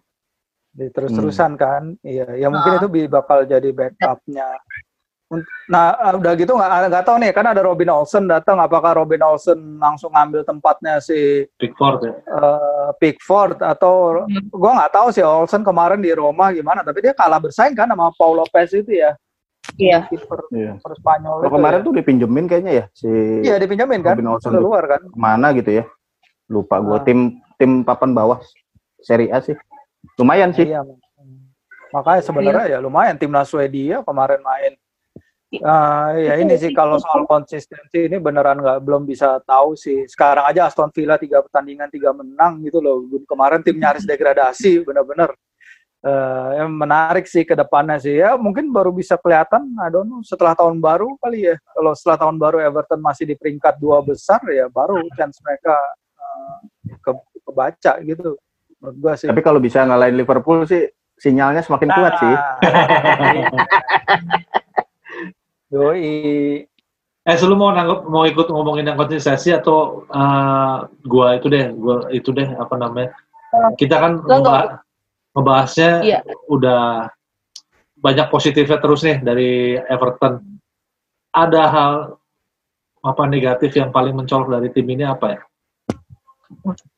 Di 0.76 0.86
terus-terusan 0.88 1.56
kan 1.56 1.96
iya 2.02 2.28
ya 2.36 2.46
mungkin 2.46 2.70
Ah. 2.70 2.78
itu 2.78 2.86
bi- 2.86 3.08
bakal 3.08 3.42
jadi 3.42 3.72
backupnya 3.72 4.60
nah 5.66 5.90
eh, 5.98 6.14
udah 6.14 6.32
gitu 6.36 6.54
nggak 6.54 6.70
nggak 6.86 7.02
tahu 7.02 7.16
nih 7.18 7.32
kan 7.32 7.46
ada 7.46 7.58
Robin 7.58 7.90
Olsen 7.90 8.30
datang 8.30 8.60
apakah 8.60 8.94
Robin 8.94 9.18
Olsen 9.20 9.58
langsung 9.76 10.14
ngambil 10.14 10.44
tempatnya 10.44 11.00
si 11.00 11.42
Pickford 11.56 11.98
ya. 12.00 12.14
eh, 12.14 12.88
Pickford 12.94 13.58
atau 13.58 14.22
Hmm. 14.22 14.46
gua 14.52 14.78
nggak 14.78 14.92
tahu 14.92 15.08
sih 15.10 15.24
Olsen 15.24 15.64
kemarin 15.64 15.98
di 15.98 16.12
Roma 16.12 16.52
gimana 16.52 16.80
tapi 16.80 17.00
dia 17.00 17.10
kalah 17.10 17.40
bersaing 17.40 17.74
kan 17.74 17.88
sama 17.88 18.12
Paul 18.12 18.38
Lopez 18.38 18.70
itu 18.72 18.92
ya 18.94 19.18
Iya. 19.74 20.06
kiper 20.06 20.46
Iya. 20.52 20.78
Spanyol 20.78 21.34
Kalau 21.34 21.42
itu 21.42 21.54
kemarin 21.58 21.80
ya. 21.80 21.84
tuh 21.84 21.94
dipinjemin 21.96 22.44
kayaknya 22.46 22.72
ya 22.72 22.84
si 22.92 23.10
iya 23.42 23.58
dipinjamin 23.58 23.98
kan 24.00 24.14
Robin 24.14 24.30
Olsen 24.30 24.50
Udah 24.52 24.60
tuh. 24.60 24.66
luar 24.68 24.84
kan 24.86 25.00
ke 25.02 25.16
mana 25.16 25.50
gitu 25.50 25.70
ya. 25.74 25.84
Lupa 26.46 26.78
Ah. 26.78 26.80
gua 26.80 26.98
tim 27.02 27.18
tim 27.58 27.82
papan 27.82 28.14
bawah 28.14 28.38
Serie 29.00 29.26
A 29.28 29.40
sih. 29.40 29.58
Lumayan 30.16 30.50
sih. 30.56 30.66
Iya. 30.68 30.82
Makanya 31.94 32.22
sebenarnya 32.24 32.64
ya 32.76 32.78
lumayan 32.82 33.16
timnas 33.16 33.48
Swedia 33.48 34.02
kemarin 34.02 34.42
main. 34.42 34.72
Ah, 35.62 36.10
ya 36.18 36.36
ini 36.42 36.58
sih 36.58 36.74
kalau 36.74 36.98
soal 36.98 37.22
konsistensi 37.22 38.10
ini 38.10 38.18
beneran 38.18 38.58
nggak 38.58 38.82
belum 38.82 39.06
bisa 39.06 39.38
tahu 39.46 39.78
sih. 39.78 40.04
Sekarang 40.10 40.44
aja 40.44 40.66
Aston 40.66 40.90
Villa 40.90 41.16
tiga 41.16 41.40
pertandingan 41.40 41.88
tiga 41.88 42.10
menang 42.10 42.60
gitu 42.66 42.82
loh. 42.82 43.06
Kemarin 43.24 43.62
tim 43.62 43.78
nyaris 43.78 44.04
degradasi 44.10 44.82
bener-bener. 44.82 45.32
Eh, 46.06 46.50
yang 46.62 46.70
menarik 46.70 47.26
sih 47.26 47.42
ke 47.42 47.58
depannya 47.58 47.98
sih 47.98 48.22
ya 48.22 48.38
mungkin 48.38 48.70
baru 48.70 48.94
bisa 48.94 49.18
kelihatan 49.18 49.74
I 49.74 49.90
don't 49.90 50.06
know, 50.06 50.22
setelah 50.22 50.54
tahun 50.54 50.78
baru 50.78 51.18
kali 51.18 51.50
ya 51.50 51.58
kalau 51.74 51.98
setelah 51.98 52.18
tahun 52.22 52.36
baru 52.38 52.62
Everton 52.62 53.02
masih 53.02 53.26
di 53.26 53.34
peringkat 53.34 53.74
dua 53.82 54.06
besar 54.06 54.38
ya 54.46 54.70
baru 54.70 55.02
chance 55.18 55.42
mereka 55.42 55.74
eh, 56.14 56.56
ke 57.02 57.10
kebaca 57.42 57.92
gitu 58.06 58.38
menurut 58.78 58.96
gua 58.98 59.12
sih 59.16 59.26
Tapi 59.26 59.40
kalau 59.40 59.58
bisa 59.58 59.82
ngalahin 59.82 60.14
Liverpool 60.14 60.62
sih 60.64 60.86
sinyalnya 61.16 61.64
semakin 61.64 61.88
kuat 61.90 62.12
sih. 62.20 62.28
Doi. 65.72 66.62
Eh, 67.26 67.34
sebelum 67.34 67.58
mau 67.58 67.74
nanggap 67.74 68.06
mau 68.06 68.22
ikut 68.22 68.46
ngomongin 68.46 68.86
yang 68.86 68.94
konsistensi 68.94 69.50
atau 69.50 70.06
eh, 70.06 70.76
gua 71.02 71.34
itu 71.34 71.50
deh, 71.50 71.74
gua 71.74 72.06
itu 72.14 72.30
deh 72.30 72.46
apa 72.54 72.74
namanya? 72.78 73.10
Kita 73.74 73.98
kan 73.98 74.22
ngeba- 74.22 74.78
ngebahasnya 75.34 75.90
Iya. 76.06 76.20
udah 76.46 77.10
banyak 77.98 78.30
positifnya 78.30 78.78
terus 78.78 79.02
nih 79.02 79.18
dari 79.18 79.74
Everton. 79.74 80.38
Ada 81.34 81.62
hal 81.66 81.92
apa 83.02 83.22
negatif 83.26 83.74
yang 83.74 83.90
paling 83.90 84.14
mencolok 84.14 84.52
dari 84.52 84.68
tim 84.70 84.86
ini 84.86 85.02
apa 85.02 85.26
ya? 85.34 85.40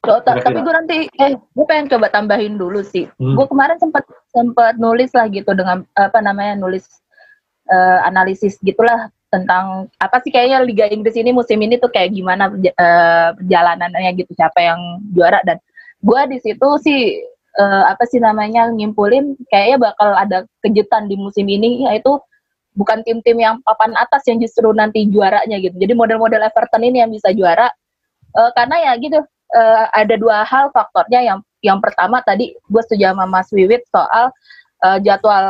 So, 0.04 0.20
ta- 0.24 0.40
tapi 0.40 0.60
gue 0.60 0.74
nanti 0.74 0.96
eh 1.20 1.32
gue 1.36 1.66
pengen 1.68 1.88
coba 1.88 2.12
tambahin 2.12 2.60
dulu 2.60 2.84
sih. 2.84 3.08
Hmm. 3.16 3.36
Gue 3.36 3.46
kemarin 3.48 3.80
sempat 3.80 4.04
sempat 4.32 4.76
nulis 4.76 5.12
lah 5.16 5.28
gitu 5.32 5.52
dengan 5.56 5.84
apa 5.96 6.18
namanya 6.20 6.56
nulis 6.60 6.84
eh, 7.68 7.98
analisis 8.04 8.60
gitulah 8.60 9.08
tentang 9.28 9.92
apa 10.00 10.24
sih 10.24 10.32
kayaknya 10.32 10.64
Liga 10.64 10.86
Inggris 10.88 11.16
ini 11.16 11.36
musim 11.36 11.60
ini 11.60 11.76
tuh 11.76 11.92
kayak 11.92 12.16
gimana 12.16 12.48
eh, 12.56 13.28
perjalanannya 13.36 14.10
gitu 14.16 14.32
siapa 14.36 14.60
yang 14.60 14.80
juara 15.12 15.40
dan 15.44 15.60
gue 16.00 16.20
di 16.32 16.38
situ 16.40 16.68
sih 16.80 17.00
eh, 17.60 17.84
apa 17.88 18.04
sih 18.08 18.20
namanya 18.20 18.72
nyimpulin 18.72 19.36
kayaknya 19.52 19.92
bakal 19.92 20.16
ada 20.16 20.48
kejutan 20.64 21.08
di 21.08 21.16
musim 21.20 21.44
ini 21.48 21.84
yaitu 21.88 22.16
bukan 22.76 23.04
tim-tim 23.04 23.36
yang 23.36 23.60
papan 23.66 23.92
atas 23.98 24.22
yang 24.30 24.38
justru 24.38 24.70
nanti 24.70 25.02
juaranya 25.10 25.58
gitu. 25.58 25.74
Jadi 25.76 25.92
model-model 25.98 26.46
Everton 26.46 26.86
ini 26.86 27.02
yang 27.02 27.10
bisa 27.10 27.34
juara 27.34 27.68
Eh, 28.36 28.50
karena 28.52 28.76
ya 28.84 28.92
gitu 29.00 29.18
eh, 29.54 29.84
ada 29.92 30.14
dua 30.18 30.44
hal 30.44 30.72
faktornya 30.74 31.20
yang 31.24 31.38
yang 31.64 31.78
pertama 31.82 32.22
tadi 32.22 32.54
gue 32.54 32.82
setuju 32.84 33.14
sama 33.14 33.24
Mas 33.26 33.48
Wiwit 33.54 33.86
soal 33.88 34.30
eh, 34.84 34.98
jadwal 35.04 35.46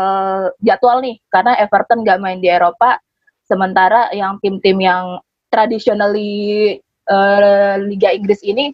jadwal 0.62 0.98
nih 1.02 1.16
karena 1.32 1.56
Everton 1.58 2.04
gak 2.06 2.20
main 2.22 2.38
di 2.38 2.48
Eropa 2.48 3.00
sementara 3.48 4.12
yang 4.12 4.36
tim-tim 4.44 4.78
yang 4.78 5.18
traditionally 5.48 6.76
eh, 7.08 7.74
Liga 7.80 8.12
Inggris 8.12 8.44
ini 8.44 8.72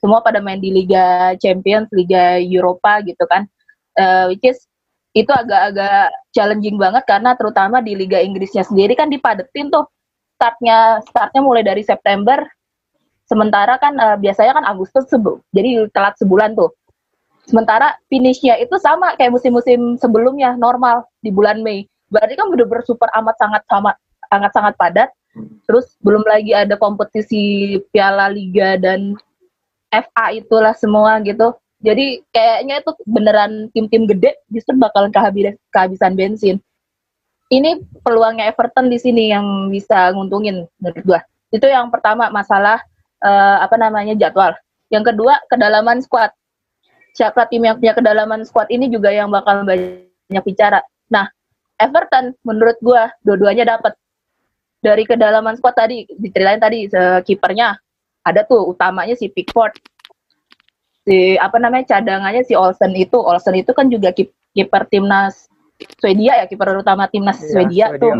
semua 0.00 0.20
pada 0.20 0.36
main 0.44 0.60
di 0.60 0.68
Liga 0.68 1.32
Champions, 1.40 1.88
Liga 1.88 2.36
Eropa 2.36 3.00
gitu 3.00 3.24
kan. 3.24 3.48
Eh, 3.96 4.24
which 4.28 4.44
is 4.44 4.60
itu 5.14 5.30
agak-agak 5.30 6.10
challenging 6.34 6.74
banget 6.74 7.06
karena 7.06 7.38
terutama 7.38 7.78
di 7.78 7.94
Liga 7.94 8.18
Inggrisnya 8.18 8.66
sendiri 8.66 8.98
kan 8.98 9.06
dipadetin 9.06 9.70
tuh 9.70 9.86
startnya 10.34 10.98
startnya 11.06 11.40
mulai 11.40 11.62
dari 11.62 11.86
September 11.86 12.42
sementara 13.34 13.74
kan 13.82 13.98
eh, 13.98 14.16
biasanya 14.22 14.62
kan 14.62 14.64
Agustus 14.70 15.10
sebu- 15.10 15.42
jadi 15.50 15.90
telat 15.90 16.14
sebulan 16.22 16.54
tuh. 16.54 16.70
Sementara 17.44 17.98
finishnya 18.08 18.56
itu 18.62 18.78
sama 18.78 19.18
kayak 19.18 19.34
musim-musim 19.34 19.98
sebelumnya 19.98 20.54
normal 20.56 21.04
di 21.20 21.28
bulan 21.28 21.60
Mei. 21.60 21.84
Berarti 22.08 22.38
kan 22.38 22.48
bener-bener 22.48 22.86
super 22.86 23.10
amat 23.12 23.36
sangat 23.36 23.62
sama 23.66 23.90
sangat 24.30 24.50
sangat 24.54 24.74
padat. 24.78 25.10
Terus 25.66 25.98
belum 26.00 26.22
lagi 26.24 26.54
ada 26.54 26.78
kompetisi 26.78 27.76
Piala 27.90 28.30
Liga 28.30 28.78
dan 28.78 29.18
FA 29.90 30.26
itulah 30.32 30.72
semua 30.78 31.18
gitu. 31.26 31.52
Jadi 31.84 32.24
kayaknya 32.32 32.80
itu 32.80 32.90
beneran 33.04 33.68
tim-tim 33.76 34.08
gede 34.08 34.40
justru 34.48 34.72
bakalan 34.78 35.12
kehabisan 35.12 35.58
kehabisan 35.68 36.12
bensin. 36.16 36.56
Ini 37.52 37.76
peluangnya 38.00 38.48
Everton 38.48 38.88
di 38.88 38.96
sini 38.96 39.28
yang 39.28 39.68
bisa 39.68 40.16
nguntungin 40.16 40.64
menurut 40.80 41.04
gua. 41.04 41.20
Itu 41.52 41.68
yang 41.68 41.92
pertama 41.92 42.32
masalah 42.32 42.80
eh, 43.24 43.56
apa 43.64 43.74
namanya 43.80 44.12
jadwal. 44.14 44.52
Yang 44.92 45.14
kedua 45.16 45.40
kedalaman 45.48 46.04
squad. 46.04 46.30
Siapa 47.14 47.46
tim 47.48 47.62
yang 47.62 47.78
punya 47.78 47.94
kedalaman 47.94 48.42
squad 48.44 48.68
ini 48.68 48.90
juga 48.90 49.08
yang 49.08 49.30
bakal 49.32 49.64
banyak 49.64 50.44
bicara. 50.44 50.82
Nah 51.08 51.30
Everton 51.78 52.34
menurut 52.44 52.76
gua 52.82 53.10
dua-duanya 53.22 53.78
dapat 53.78 53.94
dari 54.82 55.06
kedalaman 55.08 55.56
squad 55.56 55.74
tadi 55.78 56.04
diceritain 56.20 56.60
tadi 56.60 56.90
kipernya. 57.24 57.78
Ada 58.24 58.44
tuh 58.48 58.66
utamanya 58.72 59.14
si 59.14 59.28
Pickford. 59.30 59.76
Si 61.04 61.36
apa 61.36 61.60
namanya 61.60 61.96
cadangannya 61.96 62.42
si 62.42 62.56
Olsen 62.56 62.96
itu. 62.96 63.20
Olsen 63.20 63.52
itu 63.56 63.70
kan 63.76 63.92
juga 63.92 64.10
kip- 64.10 64.32
kiper 64.56 64.88
timnas 64.88 65.46
Swedia 66.00 66.38
ya 66.40 66.46
kiper 66.46 66.80
utama 66.80 67.10
timnas 67.10 67.42
Iya, 67.42 67.50
Swedia, 67.50 67.86
Swedia. 67.92 68.00
tuh. 68.00 68.14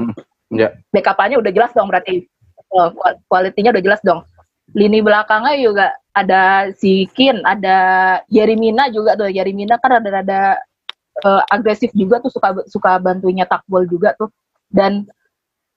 Ya. 0.55 0.69
backup-nya 0.95 1.41
udah 1.41 1.51
jelas 1.51 1.73
dong 1.75 1.89
berarti. 1.91 2.29
Kual- 2.69 3.23
kualitinya 3.31 3.71
udah 3.75 3.83
jelas 3.83 4.01
dong 4.03 4.23
lini 4.75 4.99
belakangnya 5.01 5.55
juga 5.59 5.87
ada 6.15 6.71
si 6.75 7.07
Kin 7.15 7.43
ada 7.47 7.79
Yerimina 8.31 8.91
juga 8.91 9.15
tuh. 9.15 9.31
Yerimina 9.31 9.79
kan 9.79 9.99
rada-rada 9.99 10.59
eh, 11.23 11.43
agresif 11.51 11.91
juga 11.95 12.19
tuh 12.23 12.31
suka 12.31 12.67
suka 12.67 12.99
bantunya 12.99 13.47
takbol 13.47 13.87
juga 13.87 14.15
tuh. 14.19 14.31
Dan 14.71 15.07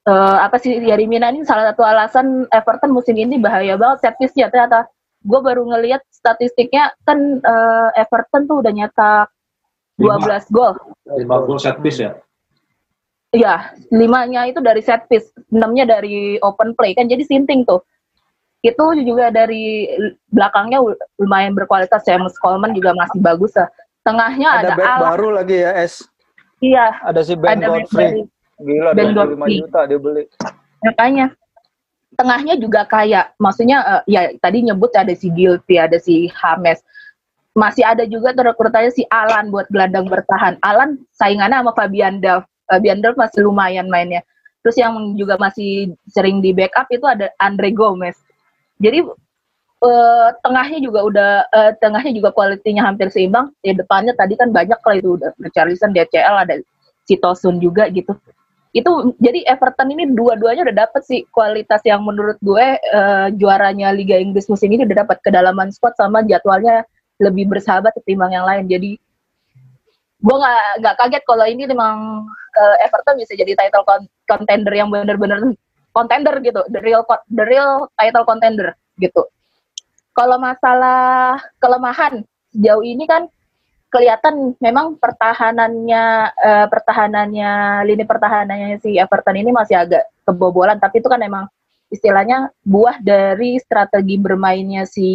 eh, 0.10 0.38
apa 0.42 0.58
sih 0.58 0.78
Yerimina 0.82 1.30
ini 1.30 1.46
salah 1.46 1.74
satu 1.74 1.86
alasan 1.86 2.50
Everton 2.50 2.94
musim 2.94 3.18
ini 3.18 3.38
bahaya 3.38 3.78
banget 3.78 4.06
set 4.06 4.16
piece-nya 4.18 4.50
ternyata 4.50 4.90
gue 5.26 5.40
baru 5.42 5.66
ngelihat 5.66 6.02
statistiknya 6.10 6.94
kan 7.06 7.42
eh, 7.42 7.90
Everton 8.02 8.50
tuh 8.50 8.66
udah 8.66 8.74
nyetak 8.74 9.30
12 9.98 10.54
gol. 10.54 10.78
5 11.10 11.26
gol 11.26 11.58
set 11.58 11.78
piece 11.82 12.02
ya. 12.02 12.14
Iya, 13.36 13.76
limanya 13.92 14.48
itu 14.48 14.64
dari 14.64 14.80
set 14.80 15.04
piece, 15.12 15.34
enamnya 15.52 16.00
dari 16.00 16.40
open 16.40 16.78
play. 16.78 16.96
Kan 16.96 17.12
jadi 17.12 17.26
sinting 17.28 17.68
tuh. 17.68 17.84
Itu 18.66 18.84
juga 19.06 19.30
dari 19.30 19.86
belakangnya 20.30 20.82
lumayan 21.22 21.54
berkualitas 21.54 22.02
James 22.04 22.34
Coleman 22.42 22.74
juga 22.74 22.92
masih 22.98 23.22
bagus 23.22 23.54
lah. 23.54 23.70
Tengahnya 24.02 24.50
Ada 24.50 24.60
ada, 24.60 24.76
back 24.80 24.88
Alan. 24.88 25.10
baru 25.14 25.30
lagi 25.36 25.58
ya, 25.62 25.72
Es. 25.78 25.94
Iya, 26.58 26.96
Ada 27.06 27.22
si 27.22 27.38
Ben 27.38 27.62
ada 27.62 27.70
Godfrey. 27.70 28.26
Gila, 28.58 28.90
Ben 28.98 29.14
25 29.14 29.38
Godfrey. 29.38 29.58
juta 29.62 29.80
dia 29.86 30.00
beli. 30.02 30.24
makanya 30.78 31.26
tengahnya 32.16 32.54
juga 32.58 32.86
kayak 32.86 33.34
maksudnya 33.38 33.78
eh, 33.82 34.02
ya 34.10 34.22
tadi 34.42 34.62
nyebut 34.62 34.94
ada 34.94 35.10
si 35.14 35.30
Gilty 35.34 35.78
ada 35.78 35.98
si 35.98 36.30
Hames 36.34 36.82
masih 37.58 37.82
ada 37.82 38.06
juga 38.06 38.34
tuh 38.38 38.46
rekrutannya 38.46 38.94
si 38.94 39.02
Alan 39.10 39.50
buat 39.50 39.66
gelandang 39.74 40.06
bertahan 40.06 40.62
Alan 40.62 41.02
saingannya 41.18 41.66
sama 41.66 41.74
Fabian 41.74 42.22
Delph 42.22 42.46
Fabian 42.70 43.02
Delph 43.02 43.18
masih 43.18 43.42
lumayan 43.46 43.90
mainnya 43.90 44.22
terus 44.62 44.78
yang 44.78 45.18
juga 45.18 45.38
masih 45.42 45.98
sering 46.10 46.42
di 46.46 46.54
backup 46.54 46.86
itu 46.94 47.06
ada 47.10 47.34
Andre 47.42 47.74
Gomez 47.74 48.18
jadi 48.78 49.00
eh, 49.84 50.30
tengahnya 50.42 50.80
juga 50.82 51.00
udah 51.06 51.32
eh, 51.50 51.72
tengahnya 51.82 52.14
juga 52.14 52.30
kualitinya 52.34 52.86
hampir 52.90 53.10
seimbang. 53.14 53.54
Ya 53.66 53.74
depannya 53.78 54.14
tadi 54.18 54.38
kan 54.38 54.50
banyak 54.54 54.80
lah 54.80 54.96
itu 54.98 55.18
udah 55.18 55.32
Richarlison 55.42 55.94
DCL 55.94 56.36
ada 56.48 56.56
si 57.06 57.16
Tosun 57.18 57.58
juga 57.62 57.90
gitu. 57.90 58.14
Itu 58.76 59.18
jadi 59.18 59.48
Everton 59.50 59.90
ini 59.90 60.14
dua-duanya 60.14 60.68
udah 60.70 60.78
dapet 60.86 61.02
sih 61.08 61.26
kualitas 61.34 61.82
yang 61.88 62.06
menurut 62.06 62.38
gue 62.42 62.66
eh, 62.78 63.28
juaranya 63.38 63.94
Liga 63.94 64.18
Inggris 64.18 64.50
musim 64.50 64.70
ini 64.70 64.86
udah 64.86 65.06
dapat 65.06 65.18
kedalaman 65.26 65.74
squad 65.74 65.98
sama 65.98 66.22
jadwalnya 66.26 66.86
lebih 67.18 67.50
bersahabat 67.50 67.94
ketimbang 67.98 68.34
yang 68.34 68.46
lain. 68.46 68.70
Jadi 68.70 68.92
gue 70.18 70.36
nggak 70.82 70.96
kaget 70.98 71.24
kalau 71.26 71.46
ini 71.46 71.66
memang 71.70 72.26
eh, 72.58 72.86
Everton 72.86 73.18
bisa 73.22 73.34
jadi 73.34 73.54
title 73.58 73.86
con- 73.86 74.12
contender 74.30 74.74
yang 74.74 74.90
bener-bener 74.90 75.58
contender 75.98 76.38
gitu. 76.46 76.62
The 76.70 76.78
real 76.86 77.02
the 77.34 77.44
real 77.50 77.90
title 77.98 78.26
contender 78.30 78.78
gitu. 79.02 79.26
Kalau 80.14 80.38
masalah 80.38 81.42
kelemahan 81.58 82.22
sejauh 82.54 82.86
ini 82.86 83.10
kan 83.10 83.26
kelihatan 83.90 84.54
memang 84.62 85.02
pertahanannya 85.02 86.04
eh, 86.38 86.68
pertahanannya 86.70 87.52
lini 87.90 88.06
pertahanannya 88.06 88.78
si 88.78 89.02
Everton 89.02 89.42
ini 89.42 89.50
masih 89.50 89.82
agak 89.82 90.06
kebobolan. 90.22 90.78
Tapi 90.78 91.02
itu 91.02 91.10
kan 91.10 91.18
memang 91.18 91.50
istilahnya 91.90 92.54
buah 92.62 93.02
dari 93.02 93.58
strategi 93.58 94.22
bermainnya 94.22 94.86
si 94.86 95.10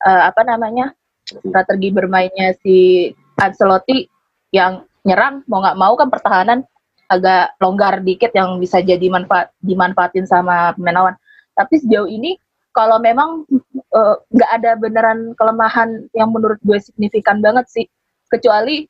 eh, 0.00 0.22
apa 0.24 0.40
namanya 0.46 0.96
strategi 1.26 1.88
bermainnya 1.92 2.54
si 2.62 3.10
Ancelotti 3.36 4.06
yang 4.54 4.86
nyerang 5.02 5.42
mau 5.50 5.60
nggak 5.62 5.78
mau 5.78 5.92
kan 5.98 6.08
pertahanan 6.08 6.58
agak 7.06 7.54
longgar 7.62 8.02
dikit 8.02 8.34
yang 8.34 8.58
bisa 8.58 8.82
jadi 8.82 9.06
manfaat 9.06 9.54
dimanfaatin 9.62 10.26
sama 10.26 10.74
pemain 10.74 10.96
lawan. 10.96 11.14
Tapi 11.54 11.80
sejauh 11.80 12.10
ini 12.10 12.36
kalau 12.74 13.00
memang 13.00 13.46
eh, 13.72 14.16
nggak 14.30 14.50
ada 14.60 14.70
beneran 14.76 15.32
kelemahan 15.38 16.10
yang 16.12 16.28
menurut 16.34 16.60
gue 16.60 16.78
signifikan 16.82 17.40
banget 17.40 17.66
sih 17.70 17.86
kecuali 18.28 18.84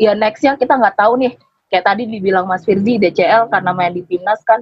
ya 0.00 0.16
nextnya 0.16 0.56
kita 0.56 0.78
nggak 0.78 0.96
tahu 0.96 1.20
nih. 1.20 1.34
Kayak 1.70 1.86
tadi 1.86 2.02
dibilang 2.10 2.50
Mas 2.50 2.66
Firzi 2.66 2.98
DCL 2.98 3.46
karena 3.46 3.70
main 3.70 3.94
di 3.94 4.02
timnas 4.02 4.42
kan 4.42 4.58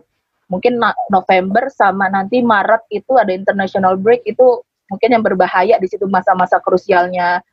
mungkin 0.53 0.77
November 1.09 1.73
sama 1.73 2.09
nanti 2.13 2.45
Maret 2.45 2.85
itu 2.93 3.17
ada 3.17 3.33
international 3.33 3.97
break 3.97 4.25
itu 4.29 4.61
mungkin 4.89 5.17
yang 5.17 5.25
berbahaya 5.25 5.77
di 5.77 5.89
situ 5.89 6.09
masa-masa 6.09 6.61
krusialnya 6.61 7.45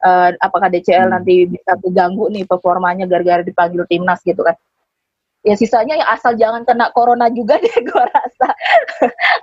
eh, 0.00 0.30
apakah 0.38 0.68
DCL 0.68 1.06
nanti 1.08 1.46
bisa 1.46 1.76
keganggu 1.78 2.26
nih 2.28 2.42
performanya 2.42 3.04
gara-gara 3.04 3.40
dipanggil 3.40 3.86
timnas 3.86 4.18
gitu 4.22 4.42
kan 4.42 4.56
ya 5.44 5.52
sisanya 5.54 6.00
ya 6.00 6.06
asal 6.08 6.32
jangan 6.34 6.64
kena 6.64 6.88
corona 6.90 7.28
juga 7.28 7.60
deh 7.64 7.76
gue 7.76 8.04
rasa 8.08 8.48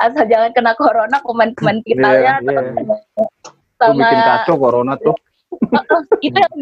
asal 0.01 0.25
jangan 0.25 0.49
kena 0.51 0.73
corona 0.73 1.21
pemain-pemain 1.21 1.79
vitalnya 1.85 2.41
Iya, 2.41 2.57
iya. 2.57 2.95
Itu 3.81 3.89
sama 3.89 3.97
bikin 3.97 4.19
kacau 4.21 4.55
corona 4.57 4.93
tuh. 4.97 5.15
itu 6.25 6.37
yang 6.37 6.57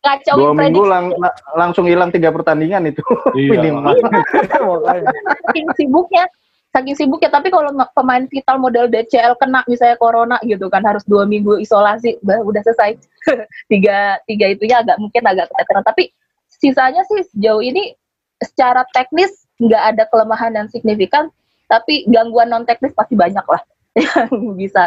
kacau 0.00 0.34
Dua 0.34 0.52
minggu 0.56 0.84
lang- 0.88 1.12
la- 1.16 1.36
langsung 1.54 1.84
hilang 1.84 2.08
tiga 2.08 2.32
pertandingan 2.32 2.88
itu. 2.88 3.04
Iya. 3.36 3.48
Minimal. 3.60 3.92
Saking 3.92 5.66
sibuknya 5.76 6.24
saking 6.72 6.96
sibuknya 6.96 7.28
tapi 7.28 7.52
kalau 7.52 7.68
ma- 7.76 7.92
pemain 7.92 8.24
vital 8.26 8.56
model 8.56 8.88
DCL 8.88 9.36
kena 9.36 9.60
misalnya 9.68 10.00
corona 10.00 10.36
gitu 10.48 10.72
kan 10.72 10.80
harus 10.80 11.04
dua 11.04 11.28
minggu 11.28 11.60
isolasi 11.60 12.16
udah, 12.24 12.40
udah 12.48 12.60
selesai 12.64 12.96
tiga 13.72 14.16
tiga 14.24 14.46
itunya 14.56 14.80
agak 14.80 14.96
mungkin 14.96 15.20
agak 15.28 15.52
keteteran 15.52 15.84
tapi 15.84 16.10
sisanya 16.48 17.04
sih 17.04 17.28
sejauh 17.36 17.60
ini 17.60 17.92
secara 18.40 18.88
teknis 18.96 19.44
nggak 19.60 19.82
ada 19.94 20.04
kelemahan 20.08 20.56
yang 20.56 20.68
signifikan 20.72 21.28
tapi 21.68 22.08
gangguan 22.08 22.48
non 22.48 22.64
teknis 22.64 22.96
pasti 22.96 23.14
banyak 23.14 23.44
lah 23.44 23.62
yang 24.00 24.56
bisa 24.56 24.82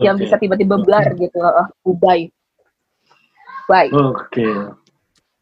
yang 0.00 0.16
Oke. 0.16 0.24
bisa 0.24 0.40
tiba-tiba 0.40 0.80
blar 0.80 1.12
gitu 1.12 1.38
uh, 1.44 1.68
ubay 1.84 2.32
baik 3.68 3.92
Oke. 3.92 4.48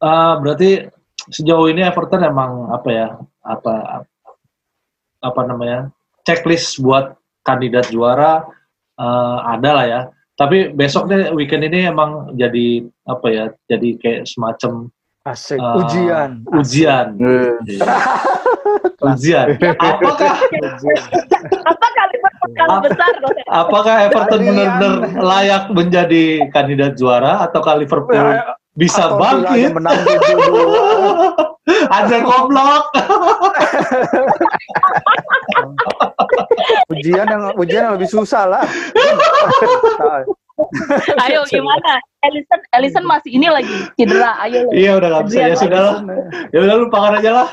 Ah, 0.04 0.36
berarti 0.36 0.84
sejauh 1.32 1.72
ini 1.72 1.80
Everton 1.80 2.28
emang 2.28 2.68
apa 2.68 2.88
ya? 2.92 3.08
Apa 3.40 4.04
apa 5.24 5.40
namanya? 5.48 5.88
Checklist 6.28 6.80
buat 6.84 7.16
kandidat 7.48 7.88
juara 7.88 8.44
eh, 9.00 9.38
ada 9.48 9.70
lah 9.72 9.86
ya. 9.88 10.02
Tapi 10.34 10.74
besok 10.74 11.08
nih 11.08 11.30
weekend 11.32 11.64
ini 11.64 11.88
emang 11.88 12.36
jadi 12.36 12.84
apa 13.08 13.26
ya? 13.32 13.44
Jadi 13.70 13.96
kayak 13.96 14.28
semacam 14.28 14.92
Asik. 15.24 15.56
Ah. 15.56 15.80
Ujian. 15.80 16.44
ujian. 16.52 17.16
Eh, 17.16 17.56
ujian. 19.08 19.56
Apakah 19.80 20.36
apakah 21.64 22.04
Liverpool 22.12 22.44
besar 22.84 23.12
apakah 23.48 23.94
Everton 24.04 24.40
benar-benar 24.44 24.94
layak 25.16 25.64
menjadi 25.72 26.24
kandidat 26.52 27.00
juara 27.00 27.40
ataukah 27.48 27.80
Liverpool 27.80 28.20
Ya, 28.20 28.52
bisa 28.74 29.06
Aston 29.06 29.18
Villa 29.22 29.54
aja 29.54 29.70
bangkit? 29.70 29.70
menang 29.74 29.98
7-2. 30.02 31.64
Ada 31.96 32.16
goblok. 32.20 32.84
ujian 36.92 37.26
yang 37.26 37.42
ujian 37.56 37.82
yang 37.88 37.94
lebih 37.96 38.10
susah 38.10 38.44
lah. 38.50 38.64
Ayo 41.26 41.42
gimana? 41.50 41.98
Ellison, 42.22 42.60
Ellison 42.70 43.04
masih 43.06 43.30
ini 43.34 43.50
lagi 43.50 43.74
cedera. 43.98 44.38
Ayo. 44.42 44.70
Iya 44.70 44.98
udah 44.98 45.08
nggak 45.10 45.24
bisa 45.30 45.40
ya 45.50 45.56
sudah 45.58 45.80
lah. 45.82 45.96
Ya 46.54 46.58
udah 46.62 46.76
lupakan 46.84 47.18
aja 47.18 47.30
lah. 47.42 47.48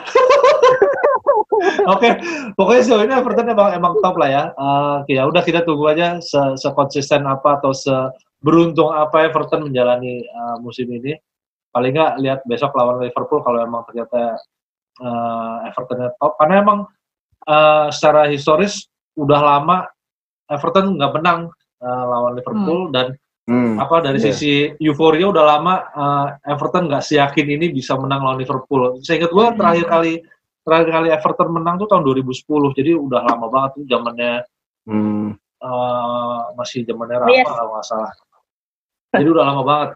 Oke, 1.85 2.09
pokoknya 2.57 2.81
sejauh 2.81 3.05
ini 3.05 3.13
Everton 3.13 3.53
emang 3.53 3.69
emang 3.73 3.93
top 4.01 4.17
lah 4.17 4.29
ya. 4.29 4.43
Uh, 4.57 5.05
ya 5.05 5.29
udah 5.29 5.41
kita 5.45 5.61
tunggu 5.61 5.93
aja 5.93 6.17
se 6.21 6.41
sekonsisten 6.57 7.25
apa 7.25 7.61
atau 7.61 7.73
seberuntung 8.41 8.89
apa 8.89 9.29
Everton 9.29 9.69
menjalani 9.69 10.25
uh, 10.25 10.57
musim 10.57 10.89
ini. 10.89 11.13
Paling 11.69 11.93
nggak 11.93 12.13
lihat 12.19 12.39
besok 12.49 12.73
lawan 12.73 12.99
Liverpool 12.99 13.45
kalau 13.45 13.61
emang 13.61 13.85
ternyata 13.85 14.41
uh, 14.97 15.69
Evertonnya 15.69 16.09
top. 16.17 16.35
Karena 16.41 16.55
emang 16.65 16.79
uh, 17.45 17.87
secara 17.93 18.25
historis 18.27 18.89
udah 19.13 19.39
lama 19.39 19.85
Everton 20.49 20.97
nggak 20.97 21.13
menang 21.21 21.53
uh, 21.85 22.05
lawan 22.09 22.33
Liverpool 22.33 22.89
hmm. 22.89 22.93
dan 22.97 23.07
hmm. 23.45 23.77
apa 23.77 24.09
dari 24.09 24.17
yeah. 24.17 24.33
sisi 24.33 24.53
euforia 24.81 25.29
udah 25.29 25.45
lama 25.45 25.73
uh, 25.93 26.27
Everton 26.49 26.89
nggak 26.89 27.05
seyakin 27.05 27.45
ini 27.45 27.69
bisa 27.69 27.93
menang 27.93 28.25
lawan 28.25 28.41
Liverpool. 28.41 28.97
Saya 29.05 29.21
ingat 29.21 29.31
gue 29.31 29.45
hmm. 29.45 29.55
terakhir 29.61 29.85
kali 29.85 30.13
terakhir 30.65 30.89
kali 30.89 31.07
Everton 31.13 31.49
menang 31.53 31.77
tuh 31.77 31.87
tahun 31.89 32.03
2010 32.09 32.77
jadi 32.77 32.91
udah 32.97 33.21
lama 33.21 33.45
banget 33.49 33.69
tuh 33.77 33.85
zamannya 33.89 34.33
hmm. 34.89 35.29
uh, 35.61 36.53
masih 36.57 36.85
zamannya 36.85 37.17
Rafa 37.21 37.33
yes. 37.33 37.47
kalau 37.49 37.71
nggak 37.73 37.85
salah 37.85 38.11
jadi 39.15 39.29
udah 39.31 39.45
lama 39.45 39.61
banget 39.63 39.89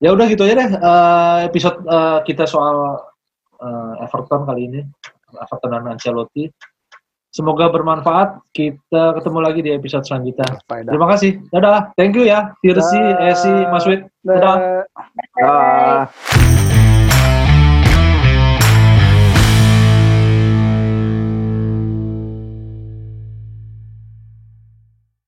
ya 0.00 0.10
udah 0.16 0.26
gitu 0.26 0.42
aja 0.46 0.54
deh 0.58 0.70
uh, 0.80 1.38
episode 1.46 1.78
uh, 1.86 2.18
kita 2.26 2.44
soal 2.48 2.98
uh, 3.60 4.04
Everton 4.04 4.44
kali 4.48 4.66
ini 4.66 4.80
Everton 5.30 5.70
dan 5.70 5.86
Ancelotti 5.86 6.50
Semoga 7.30 7.70
bermanfaat. 7.70 8.42
Kita 8.50 9.14
ketemu 9.14 9.38
lagi 9.38 9.60
di 9.62 9.70
episode 9.70 10.02
selanjutnya. 10.02 10.50
Terima 10.66 11.06
kasih. 11.14 11.38
Dadah. 11.54 11.94
Thank 11.94 12.18
you 12.18 12.26
ya. 12.26 12.50
Tirsi, 12.58 12.98
Esi, 13.22 13.54
Mas 13.70 13.86
Wid. 13.86 14.02
Dadah. 14.26 14.82
Dadah. 15.38 16.10